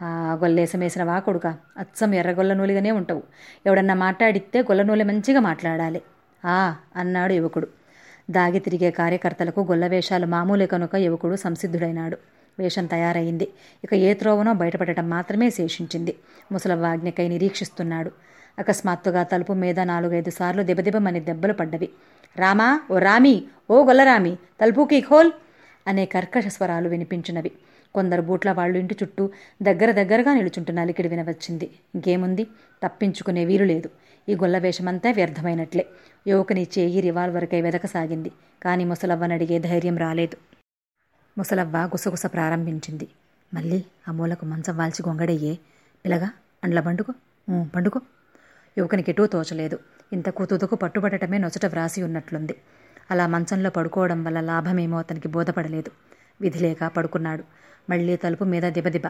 ఆ 0.00 0.08
గొల్లేసమేసిన 0.42 1.02
వా 1.02 1.18
కొడుక. 1.18 1.46
అచ్చం 1.78 2.14
ఎర్రగొల్ల 2.14 2.52
నూలిగానే 2.52 2.90
ఉంటావు. 2.90 3.22
ఎవడన్నా 3.66 3.94
మాట్లాడితే 3.94 4.60
గొల్ల 4.60 4.82
నూనె 4.82 5.04
మంచిగా 5.04 5.40
మాట్లాడాలి. 5.40 6.00
ఆ 6.44 6.56
అన్నాడు 6.96 7.32
యువకుడు. 7.32 7.68
దాగి 8.30 8.58
తిరిగే 8.58 8.90
కార్యకర్తలకు 8.90 9.60
గొల్ల 9.60 9.86
వేషాలు 9.86 10.26
మామూలే 10.26 10.66
కనుక 10.66 10.94
యువకుడు 11.06 11.36
సంసిద్ధుడైనాడు. 11.36 12.16
వేషం 12.58 12.86
తయారైంది 12.86 13.46
ఇక 13.84 13.94
ఏ 13.94 14.14
త్రోవనో 14.14 14.52
బయటపడటం 14.54 15.10
మాత్రమే 15.10 15.50
శేషించింది. 15.50 16.12
ముసలవాజ్ఞకై 16.52 17.28
నిరీక్షిస్తున్నాడు. 17.28 18.10
అకస్మాత్తుగా 18.58 19.22
తలుపు 19.22 19.52
మీద 19.52 19.80
నాలుగైదు 19.80 20.30
సార్లు 20.30 20.62
దెబ్బదెబ్బమని 20.62 21.20
దెబ్బలు 21.20 21.52
పడ్డవి. 21.52 21.88
రామా 22.36 22.80
ఓ 22.90 22.98
రామి 22.98 23.44
ఓ 23.70 23.84
గొల్లరామి 23.84 24.36
తలుపుకి 24.60 25.00
ఖోల్ 25.00 25.32
అనే 25.86 26.06
కర్కశ 26.06 26.46
స్వరాలు 26.46 26.88
వినిపించినవి. 26.88 27.50
కొందరు 27.94 28.22
బూట్ల 28.22 28.52
వాళ్ళు 28.52 28.78
ఇంటి 28.78 28.96
చుట్టూ 29.02 29.30
దగ్గర 29.62 29.90
దగ్గరగా 29.90 30.34
నిలుచుంటున్న 30.34 30.80
అలికిడి 30.80 31.08
వినవచ్చింది. 31.08 31.70
ఇంకేముంది? 31.94 32.44
తప్పించుకునే 32.82 33.44
వీలు 33.44 33.64
లేదు. 33.64 33.90
ఈ 34.28 34.34
గొల్ల 34.34 34.58
వేషమంతా 34.58 35.10
వ్యర్థమైనట్లే. 35.10 35.86
యువకుని 36.26 36.66
చేయి 36.78 37.00
రివాల్వర్కై 37.00 37.60
వెదకసాగింది. 37.60 38.32
కానీ 38.62 38.84
ముసలవ్వనడిగే 38.84 39.58
ధైర్యం 39.58 39.96
రాలేదు. 39.98 40.36
ముసలవ్వ 41.38 41.76
గుసగుస 41.78 42.26
ప్రారంభించింది. 42.26 43.08
మళ్ళీ 43.54 43.84
ఆ 44.08 44.12
మూలకు 44.12 44.46
మంచం 44.46 44.76
వాల్చి 44.76 45.08
గొంగడయ్యే. 45.08 45.54
పిలగా 46.04 46.30
అండ్ల 46.64 46.80
పండుకో. 46.80 47.12
పండుకో. 47.74 48.00
యువకునికి 48.78 49.10
ఎటూ 49.10 49.26
తోచలేదు. 49.26 49.78
ఇంతకు 50.12 50.44
తుదకు 50.44 50.74
పట్టుబడటమే 50.74 51.38
నొచట 51.38 51.66
వ్రాసి 51.66 52.02
ఉన్నట్లుంది. 52.02 52.54
అలా 53.10 53.26
మంచంలో 53.26 53.70
పడుకోవడం 53.70 54.24
వల్ల 54.24 54.40
లాభమేమో 54.40 54.98
అతనికి 54.98 55.28
బోధపడలేదు. 55.28 55.90
విధి 56.40 56.58
లేక 56.58 56.84
పడుకున్నాడు. 56.86 57.44
మళ్ళీ 57.90 58.16
తలుపు 58.16 58.44
మీద 58.44 58.62
దిబదిబ. 58.62 59.02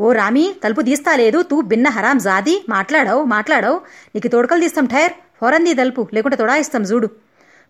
ఓ 0.00 0.12
రామి 0.12 0.54
తలుపు 0.64 0.80
తీస్తా 0.80 1.16
లేదు. 1.16 1.42
తూ 1.42 1.60
బిన్న 1.60 1.88
హరాం 1.88 2.18
జాది. 2.18 2.64
మాట్లాడవు 2.68 3.24
మాట్లాడవు. 3.24 3.80
నీకు 4.14 4.28
తోడకలు 4.28 4.60
తీస్తాం 4.60 4.86
టైర్ 4.86 5.12
ఫోరంది 5.40 5.74
తలుపు. 5.74 6.08
లేకుంటే 6.14 6.36
తొడాయిస్తాం 6.36 6.82
చూడు 6.82 7.10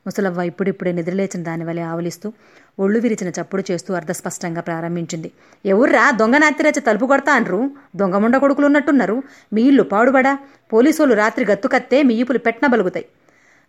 ముసలవ్వ 0.07 0.43
ఇప్పుడిప్పుడే 0.43 0.93
నిద్రలేచిన 0.93 1.43
దానివలే 1.43 1.83
ఆవలిస్తూ 1.83 2.33
ఒళ్ళు 2.79 2.99
విరిచిన 2.99 3.33
చప్పుడు 3.41 3.65
చేస్తూ 3.71 3.95
అర్ధస్పష్టంగా 3.95 4.61
ప్రారంభించింది. 4.61 5.33
ఎవర్రా? 5.67 6.11
దొంగ 6.11 6.37
నాతిరచ 6.37 6.71
తలుపు 6.71 7.07
కొడతా 7.07 7.33
అనరు? 7.33 7.71
దొంగముండ 7.97 8.37
కొడుకులు 8.37 8.67
ఉన్నట్టున్నారు 8.67 9.23
మీ 9.53 9.63
ఇల్లు 9.63 9.83
పాడుబడా? 9.83 10.39
పోలీసోళ్ళు 10.73 11.15
రాత్రి 11.15 11.45
గత్తుకత్తే 11.45 12.03
మీ 12.03 12.15
ఈపులు 12.15 12.39
పెట్టన 12.39 12.67
బలుగుతాయి. 12.67 13.07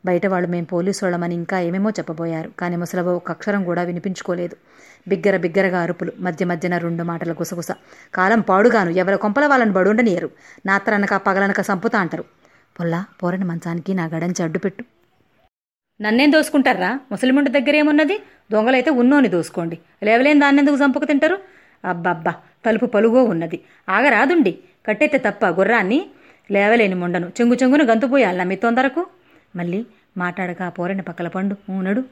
బయట 0.06 0.26
వాళ్ళు 0.28 0.50
మేం 0.50 0.64
పోలీసోళ్ళమని 0.64 1.36
ఇంకా 1.36 1.60
ఏమేమో 1.60 1.90
చెప్పబోయారు 1.90 2.52
కానీ 2.60 2.76
ముసలవ్వ 2.76 3.10
ఒక 3.10 3.32
అక్షరం 3.32 3.64
కూడా 3.64 3.82
వినిపించుకోలేదు. 3.82 4.56
బిగ్గర 5.08 5.38
బిగ్గరగా 5.38 5.82
అరుపులు 5.82 6.12
మధ్య 6.20 6.46
మధ్యన 6.46 6.78
రెండు 6.78 7.04
మాటల 7.04 7.32
గుసగుస. 7.32 7.72
కాలం 8.14 8.40
పాడుగాను 8.40 8.90
ఎవరి 8.90 9.18
కొంపల 9.18 9.46
వాళ్ళని 9.48 9.72
బడుండనియరు. 9.72 10.30
నాత్రనక 10.66 11.16
పగలనక 11.16 11.62
సంపుతా 11.62 12.00
అంటారు. 12.00 12.26
పొల్లా 12.80 13.06
పోరని 13.24 13.46
మంచానికి 13.46 13.94
నా 13.94 14.06
గడంచి 14.06 14.44
అడ్డుపెట్టు. 14.44 14.84
నన్నేం 16.02 16.32
దోసుకుంటారా 16.32 17.00
ముసలిముండి 17.12 17.52
దగ్గర 17.52 17.76
ఏమున్నది 17.76 18.20
దొంగలైతే 18.52 18.92
ఉన్నోని 18.92 19.28
దోసుకోండి. 19.28 19.80
లేవలేని 20.04 20.40
దాన్ని 20.40 20.60
ఎందుకు 20.60 20.76
చంపుకు 20.76 21.06
తింటారు? 21.06 21.40
అబ్బబ్బా 21.86 22.34
తలుపు 22.66 22.86
పలుగో 22.86 23.24
ఉన్నది. 23.24 23.60
ఆగరాదుండి. 23.90 24.60
కట్టెత్తే 24.88 25.18
తప్ప 25.18 25.46
గుర్రాన్ని 25.46 26.06
లేవలేని 26.52 26.96
ముండను. 26.96 27.28
చెంగు 27.28 27.56
చెంగును 27.64 27.84
గంతుపోయాలనా 27.84 28.44
మీ 28.44 28.56
తొందరకు? 28.56 29.08
మళ్ళీ 29.56 29.86
మాట్లాడక 30.18 30.74
పోరని 30.80 31.02
పక్కల 31.02 31.28
పండు. 31.28 31.72
ఊనడు. 31.72 32.04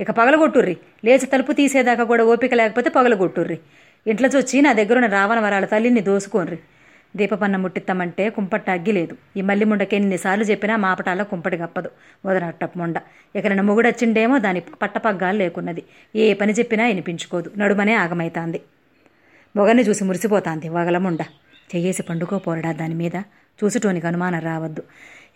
ఇక 0.00 0.10
పగలగొట్టుర్రి. 0.10 0.76
లేచి 1.04 1.26
తలుపు 1.26 1.52
తీసేదాకా 1.52 2.04
కూడా 2.04 2.24
ఓపిక 2.24 2.54
లేకపోతే 2.54 2.90
పగలగొట్టుర్రి. 2.90 3.58
ఇంట్లో 4.06 4.28
చొచ్చి 4.28 4.62
నా 4.62 4.72
దగ్గరున్న 4.72 5.06
రావణ 5.06 5.40
వరాల 5.40 5.64
తల్లిని 5.64 6.00
దోసుకోన్రి. 6.00 6.58
దీపపన్న 7.16 7.56
ముట్టిత్తమంటే 7.56 8.30
కుంపట్ట 8.30 8.70
అగ్గిలేదు 8.70 9.16
ఈ 9.36 9.40
మల్లి 9.40 9.64
ముండకి 9.64 9.96
ఎన్నిసార్లు 9.96 10.44
చెప్పినా 10.44 10.76
మాపటాల 10.76 11.22
కుంపటి 11.22 11.56
గప్పదు 11.56 11.90
వదనట్టపు 12.26 12.78
ముండ. 12.78 13.00
ఇక 13.36 13.46
మొగుడొచ్చిండేమో 13.46 14.38
దాని 14.38 14.60
పట్టపగ్గాలు 14.60 15.36
లేకున్నది. 15.36 15.82
ఏ 16.16 16.34
పని 16.34 16.52
చెప్పినా 16.52 16.86
వినిపించుకోదు. 16.86 17.52
నడుమనే 17.58 17.94
ఆగమైతాంది. 17.94 18.60
మొగని 19.56 19.82
చూసి 19.82 20.04
మురిసిపోతాంది 20.04 20.68
వగలముండ 20.68 21.22
చెయ్యేసి 21.74 22.02
పండుకో 22.02 22.38
పోరడా 22.38 22.72
దాని 22.72 22.94
మీద? 22.94 23.16
చూసుటోనికి 23.64 24.06
అనుమానం 24.06 24.40
రావద్దు. 24.40 24.82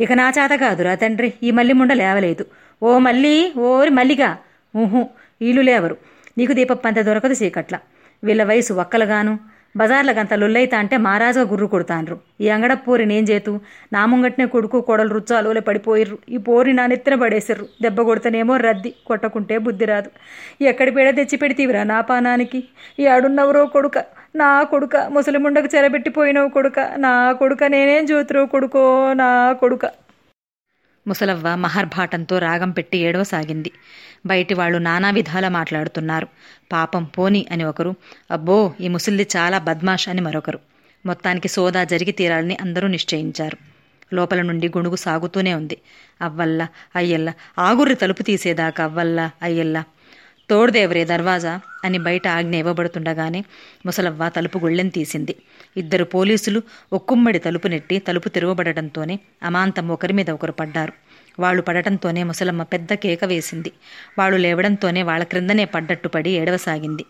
ఇక 0.01 0.13
నా 0.13 0.33
చేత 0.39 0.51
కాదురా 0.61 0.95
తండ్రి. 0.95 1.33
ఈ 1.43 1.51
మల్లి 1.51 1.73
ముండ 1.73 1.93
లేవలేదు. 1.93 2.47
ఓ 2.83 2.99
మల్లి 2.99 3.53
ఓరి 3.59 3.91
మల్లిగా. 3.91 4.39
ఊహు 4.77 5.09
ఈలు 5.43 5.61
లేవరు. 5.61 5.97
నీకు 6.39 6.53
దీపప్పంత 6.53 6.99
దొరకదు 7.01 7.33
చీకట్ల. 7.33 7.79
వీళ్ళ 8.25 8.45
వయసు 8.45 8.75
ఒక్కలుగాను. 8.75 9.54
బజార్లకంత 9.77 10.35
లొల్లైతా 10.35 10.79
అంటే 10.79 10.97
మహారాజుగా 10.97 11.45
గుర్రు 11.51 11.67
కొడతాన్రు. 11.67 12.17
ఈ 12.41 12.49
అంగడ 12.49 12.73
పోరి 12.75 13.05
చేతు 13.31 13.61
నా 13.93 14.07
ముంగట్నే 14.07 14.47
కొడుకు 14.47 14.81
కోడలు 14.81 15.09
రుచ్చాలోలే 15.09 15.61
పడిపోయిర్రు. 15.61 16.19
ఈ 16.29 16.37
పోరి 16.37 16.73
నా 16.73 16.87
నెత్తిన 16.87 17.15
పడేసిర్రు. 17.15 17.67
దెబ్బ 17.83 18.01
కొడితేనేమో 18.03 18.57
రద్ది 18.57 18.95
కొట్టకుంటే 19.07 19.59
బుద్ధి 19.59 19.85
రాదు. 19.85 20.11
ఎక్కడి 20.63 20.91
పేడ 20.91 21.17
తెచ్చి 21.17 21.39
పెడితీవిరా 21.39 21.83
నా 21.85 22.01
పానానికి? 22.01 22.65
ఈ 23.01 23.07
అడున్నవరో 23.07 23.67
కొడుక 23.67 23.99
నా 24.37 24.63
కొడుక 24.63 24.97
ముసలిముండకు 24.97 25.69
చెరబెట్టిపోయినవు 25.77 26.49
కొడుక 26.49 26.81
నా 26.97 27.33
కొడుక 27.33 27.65
నేనేం 27.65 28.05
చూతురో 28.05 28.47
కొడుకో 28.47 29.13
నా 29.13 29.53
కొడుక. 29.53 30.04
ముసలవ్వ 31.07 31.55
మహర్భాటంతో 31.55 32.39
రాగం 32.39 32.71
పెట్టి 32.71 32.99
ఏడవసాగింది. 32.99 33.71
బయటి 34.27 34.55
వాళ్ళు 34.55 34.79
నానా 34.79 35.11
విధాల 35.11 35.49
మాట్లాడుతున్నారు. 35.49 36.29
పాపం 36.73 37.05
పోని 37.05 37.47
అని 37.51 37.65
ఒకరు 37.65 37.95
అబ్బో 38.31 38.75
ఈ 38.81 38.89
ముసలిది 38.89 39.29
చాలా 39.37 39.59
బద్మాష్ 39.59 40.09
అని 40.09 40.21
మరొకరు. 40.21 40.59
మొత్తానికి 41.07 41.49
సోదా 41.49 41.85
జరిగి 41.85 42.13
తీరాలని 42.13 42.57
అందరూ 42.57 42.89
నిశ్చయించారు. 42.89 43.59
లోపల 44.15 44.43
నుండి 44.43 44.69
గుణుగు 44.69 44.97
సాగుతూనే 44.97 45.55
ఉంది. 45.55 45.79
అవ్వల్ల 46.23 46.67
అయ్యల్ల 46.97 47.33
ఆగుర్రి 47.59 47.95
తలుపు 47.95 48.23
తీసేదాకా 48.23 48.85
అవ్వల్ల 48.85 49.31
అయ్యల్ల 49.43 49.85
తోడుదేవరే 50.51 51.05
దర్వాజా 51.05 51.61
అని 51.85 51.99
బయట 51.99 52.29
ఆజ్ఞ 52.29 52.55
ఇవ్వబడుతుండగానే 52.55 53.45
ముసలవ్వ 53.87 54.29
తలుపు 54.29 54.59
గుళ్ళెం 54.59 54.89
తీసింది. 54.89 55.35
ఇద్దరు 55.77 56.05
పోలీసులు 56.05 56.63
ఒక్కుమ్మడి 56.93 57.39
తలుపు 57.39 57.69
నెట్టి 57.69 57.99
తలుపు 57.99 58.29
తెరవబడటంతోనే 58.29 59.19
అమాంతం 59.43 59.89
ఒకరి 59.89 60.13
మీద 60.13 60.31
ఒకరు 60.31 60.53
పడ్డారు. 60.53 60.93
వాళ్ళు 61.41 61.63
పడటంతోనే 61.63 62.23
ముసలమ్మ 62.23 62.63
పెద్ద 62.63 62.95
కేక 62.95 63.25
వేసింది. 63.25 63.73
వాళ్ళు 64.19 64.37
లేవడంతోనే 64.37 65.03
వాళ్ళ 65.03 65.25
క్రిందనే 65.25 65.65
పడ్డట్టు 65.65 66.09
పడి 66.09 66.31
ఏడవసాగింది. 66.31 67.05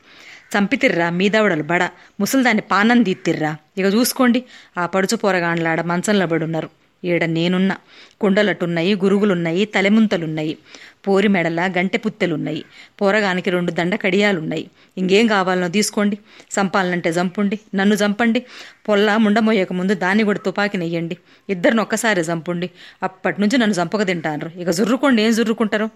చంపితిర్రా 0.57 1.11
మీదవడలు 1.11 1.63
బడ 1.63 1.83
ముసలిదాన్ని 2.21 2.63
పానం 2.71 3.03
తీత్తిర్రా 3.03 3.57
ఇక 3.79 3.85
చూసుకోండి 3.85 4.45
ఆ 4.79 4.87
పడుచు 4.87 5.17
పోరగాండ్లాడ 5.17 5.81
మంచంలో 5.81 6.27
పడున్నారు 6.27 6.71
ఈడ 7.05 7.25
నేనున్నా 7.25 7.77
కుండలటున్నాయి 8.21 8.95
గురుగులున్నాయి 8.95 9.65
తలెముంతలున్నాయి. 9.65 10.59
పోరి 11.09 11.29
మెడల 11.29 11.73
గంటె 11.79 11.99
పుత్తెలున్నాయి. 11.99 12.65
పోరగానికి 13.01 13.51
రెండు 13.51 13.71
దండ 13.71 13.95
కడియాలున్నాయి 14.03 14.71
ఇంకేం 14.99 15.27
కావాలనో 15.27 15.69
తీసుకోండి. 15.69 16.19
చంపాలనంటే 16.61 17.11
చంపుండి 17.11 17.61
నన్ను 17.75 17.95
చంపండి 17.95 18.43
పొల్ల 18.89 19.17
ముండమోయక 19.17 19.73
ముందు 19.73 19.95
దాన్ని 19.95 20.25
కూడా 20.25 20.39
తుపాకి 20.39 20.79
నెయ్యండి. 20.79 21.17
ఇద్దరిని 21.49 21.81
ఒక్కసారి 21.81 22.21
చంపుండి 22.21 22.71
అప్పటి 23.03 23.41
నుంచి 23.41 23.59
నన్ను 23.59 23.75
చంపక 23.75 24.07
తింటాను 24.07 24.61
ఇక 24.61 24.71
జుర్రుకోండి. 24.71 25.23
ఏం 25.23 25.33
జుర్రుకుంటారు? 25.33 25.91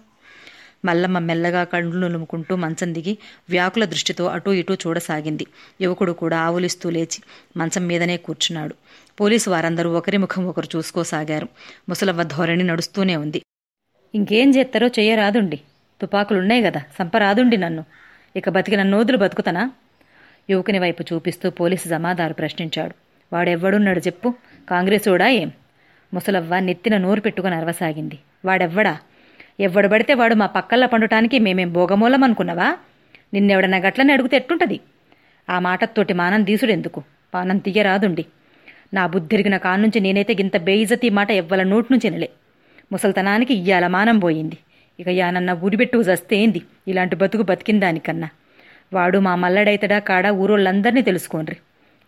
మల్లమ్మ 0.85 1.19
మెల్లగా 1.19 1.63
కళ్ళు 1.63 1.95
నులుముకుంటూ 1.97 2.55
మంచం 2.55 2.93
దిగి 2.93 3.17
వ్యాకుల 3.49 3.85
దృష్టితో 3.85 4.25
అటూ 4.25 4.51
ఇటూ 4.51 4.73
చూడసాగింది. 4.73 5.45
యువకుడు 5.81 6.11
కూడా 6.11 6.39
ఆవులిస్తూ 6.39 6.89
లేచి 6.89 7.19
మంచం 7.57 7.87
మీదనే 7.87 8.17
కూర్చున్నాడు. 8.17 8.75
పోలీసు 9.19 9.49
వారందరూ 9.49 9.91
ఒకరి 9.91 10.17
ముఖం 10.17 10.45
ఒకరు 10.47 10.77
చూసుకోసాగారు. 10.77 11.47
ముసలవ్వ 11.89 12.23
ధోరణి 12.23 12.63
నడుస్తూనే 12.63 13.15
ఉంది. 13.15 13.41
ఇంకేం 14.15 14.49
చేస్తారో 14.49 14.87
చెయ్యరాదుండి 14.87 15.59
తుపాకులున్నాయి 16.01 16.61
కదా 16.61 16.81
సంపరాదుండి 16.99 17.57
నన్ను. 17.57 17.85
ఇక 18.35 18.49
బతికిన 18.49 18.83
నోదులు 18.83 19.17
బతుకుతానా? 19.17 19.71
యువకుని 20.49 20.79
వైపు 20.79 21.03
చూపిస్తూ 21.13 21.49
పోలీసు 21.49 21.89
జమాదారు 21.89 22.33
ప్రశ్నించాడు. 22.33 22.95
వాడెవ్వడున్నాడు 23.33 23.99
చెప్పు? 23.99 24.33
కాంగ్రెసోడా 24.69 25.27
ఏం? 25.27 25.51
ముసలవ్వ 26.13 26.59
నెత్తిన 26.59 26.97
నోరు 26.97 27.21
పెట్టుకుని 27.21 27.55
అరవసాగింది. 27.55 28.19
వాడెవ్వడా? 28.45 28.97
ఎవ్వడు 29.59 29.87
పడితే 29.87 30.13
వాడు 30.13 30.35
మా 30.35 30.45
పక్కల్లా 30.45 30.87
పండటానికి 30.87 31.39
మేమేం 31.39 31.73
భోగమూలం 31.73 32.23
అనుకున్నావా 32.23 32.77
నిన్నెవడన్నా 33.33 33.77
గట్లని 33.77 34.13
అడిగితే 34.13 34.37
ఎట్టుంటది 34.37 34.79
ఆ 35.49 35.59
మాటతోటి 35.59 36.13
మానం 36.13 36.43
తీసుడెందుకు 36.43 37.03
పానం 37.33 37.57
తీయరాదుండి. 37.57 38.25
నా 38.93 39.07
బుద్ధిరిగిన 39.07 39.57
కాన్నుంచి 39.57 39.99
నేనైతే 39.99 40.33
గింత 40.33 40.57
బేయిజతి 40.57 41.09
మాట 41.09 41.31
ఎవ్వల 41.31 41.63
నోటి 41.63 41.87
నుంచి 41.91 42.09
వినలే. 42.09 42.29
ముసల్తనానికి 42.91 43.53
ఇయ్యాల 43.53 43.87
మానం 43.87 44.19
పోయింది. 44.19 44.57
ఇక 44.99 45.07
యానన్న 45.07 45.51
ఊరిబెట్టు 45.51 46.03
జస్తేంది 46.03 46.61
ఇలాంటి 46.87 47.15
బతుకు 47.15 47.43
బతికిన 47.43 47.79
దానికన్నా 47.79 48.29
వాడు 48.93 49.17
మా 49.19 49.35
మల్లడైతడా 49.35 49.99
కాడ 49.99 50.27
ఊరోళ్ళందరినీ 50.27 51.01
తెలుసుకోండ్రి. 51.01 51.57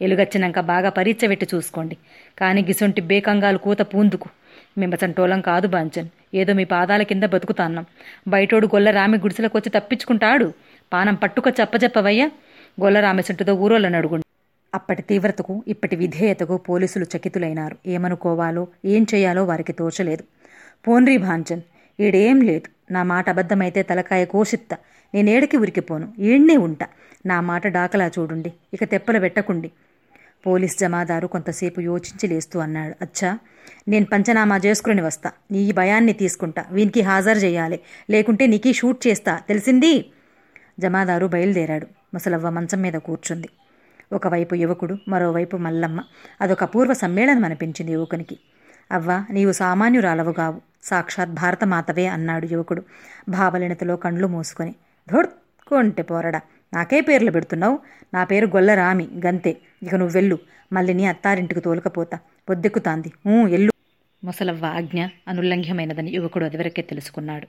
ఎలుగచ్చినాక 0.02 0.60
బాగా 0.60 0.89
పరీక్ష 0.89 1.26
పెట్టి 1.26 1.48
చూసుకోండి. 1.56 1.98
కానీ 2.39 2.62
గిసొంటి 2.62 3.02
బేకంగాలు 3.02 3.58
కూత 3.58 3.82
పూందుకు. 3.82 4.30
మిమ్మచంటోలం 4.78 5.41
కాదు 5.41 5.67
బాంచన్. 5.67 6.10
ఏదో 6.34 6.54
మీ 6.54 6.63
పాదాల 6.63 7.04
కింద 7.04 7.24
బతుకుతాన్నాం. 7.24 7.86
బయటోడు 8.28 8.67
గొల్లరామి 8.67 9.17
గుడిసెలకొచ్చి 9.17 9.70
వచ్చి 9.70 9.82
తప్పించుకుంటాడు? 9.82 10.54
పానం 10.94 11.15
పట్టుక 11.15 11.62
అప్పచెప్పవయ్యా 11.62 12.32
గొల్ల 12.82 13.00
రామేసంటుతో 13.00 13.54
ఊరోళ్ళని 13.54 13.98
అడుగుండి. 13.98 14.26
అప్పటి 14.74 15.02
తీవ్రతకు 15.02 15.63
ఇప్పటి 15.67 15.96
విధేయతకు 15.96 16.58
పోలీసులు 16.58 17.06
చకితులైనారు. 17.13 17.76
ఏమనుకోవాలో 17.88 18.67
ఏం 18.86 19.06
చేయాలో 19.13 19.46
వారికి 19.46 19.74
తోచలేదు. 19.74 20.24
పోన్రీ 20.88 21.17
భాంచన్ 21.17 21.62
ఈడేం 22.00 22.41
లేదు. 22.41 22.94
నా 22.94 23.04
మాట 23.04 23.30
అబద్ధమైతే 23.30 23.84
తలకాయ 23.84 24.26
కోసిత్త. 24.26 24.70
నేనేడికి 25.13 25.58
ఉరికిపోను. 25.58 26.13
ఈడ్నే 26.20 26.58
ఉంటా. 26.58 26.88
నా 27.26 27.41
మాట 27.41 27.67
డాకలా 27.67 28.12
చూడండి. 28.20 28.54
ఇక 28.74 28.84
తెప్పలు 28.84 29.20
పెట్టకుండి 29.20 29.72
పోలీస్ 30.46 30.78
జమాదారు 30.78 31.28
కొంతసేపు 31.28 31.82
యోచించి 31.82 32.28
లేస్తూ 32.28 32.60
అన్నాడు. 32.60 32.96
అచ్చా 33.02 33.39
నేను 33.88 34.06
పంచనామా 34.06 34.58
చేసుకుని 34.58 35.02
వస్తా. 35.02 35.32
నీ 35.52 35.60
ఈ 35.60 35.72
భయాన్ని 35.72 36.13
తీసుకుంటా. 36.13 36.65
వీనికి 36.72 37.02
హాజరు 37.02 37.38
చేయాలి. 37.38 37.80
లేకుంటే 38.10 38.48
నీకీ 38.48 38.74
షూట్ 38.74 39.08
చేస్తా. 39.08 39.39
తెలిసింది? 39.48 40.06
జమాదారు 40.80 41.26
బయలుదేరాడు. 41.28 41.88
ముసలవ్వ 42.13 42.50
మంచం 42.50 42.82
మీద 42.82 42.94
కూర్చుంది. 42.94 43.50
ఒకవైపు 44.13 44.56
యువకుడు 44.56 44.98
మరోవైపు 45.08 45.58
మల్లమ్మ. 45.58 46.04
అదొక 46.41 46.63
పూర్వ 46.63 46.94
సమ్మేళనం 46.94 47.46
అనిపించింది 47.46 47.91
యువకునికి. 47.91 48.39
అవ్వా 48.91 49.25
నీవు 49.32 49.51
సామాన్యురాలవు 49.54 50.32
కావు 50.32 50.60
సాక్షాత్ 50.84 51.34
భారతమాతవే 51.34 52.06
అన్నాడు 52.08 52.45
యువకుడు. 52.45 52.82
భావలినతలో 53.30 53.95
కండ్లు 53.95 54.27
మూసుకొని. 54.27 54.73
ధొడ్! 55.08 55.32
పోరడా! 56.10 56.39
నాకే 56.73 57.01
పేర్లు 57.01 57.32
పెడుతున్నావు? 57.32 57.75
నా 58.13 58.23
పేరు 58.23 58.47
గొల్లరామి 58.47 59.10
గంతే. 59.25 59.51
ఇక 59.84 59.95
నువ్వు 59.95 60.13
వెళ్ళు. 60.13 60.38
మళ్ళీ 60.71 60.93
నీ 60.93 61.06
అత్తారింటికి 61.06 61.62
తోలుకపోతా. 61.62 62.17
పొద్దెక్కుతాంది 62.49 63.10
ఊ 63.27 63.47
ఎల్లు. 63.47 63.71
ముసలవ్వ 64.23 64.65
ఆజ్ఞ 64.77 64.99
అనుల్లంఘ్యమైనదని 65.27 66.12
యువకుడు 66.12 66.45
అదివరకే 66.45 66.82
తెలుసుకున్నాడు. 66.82 67.45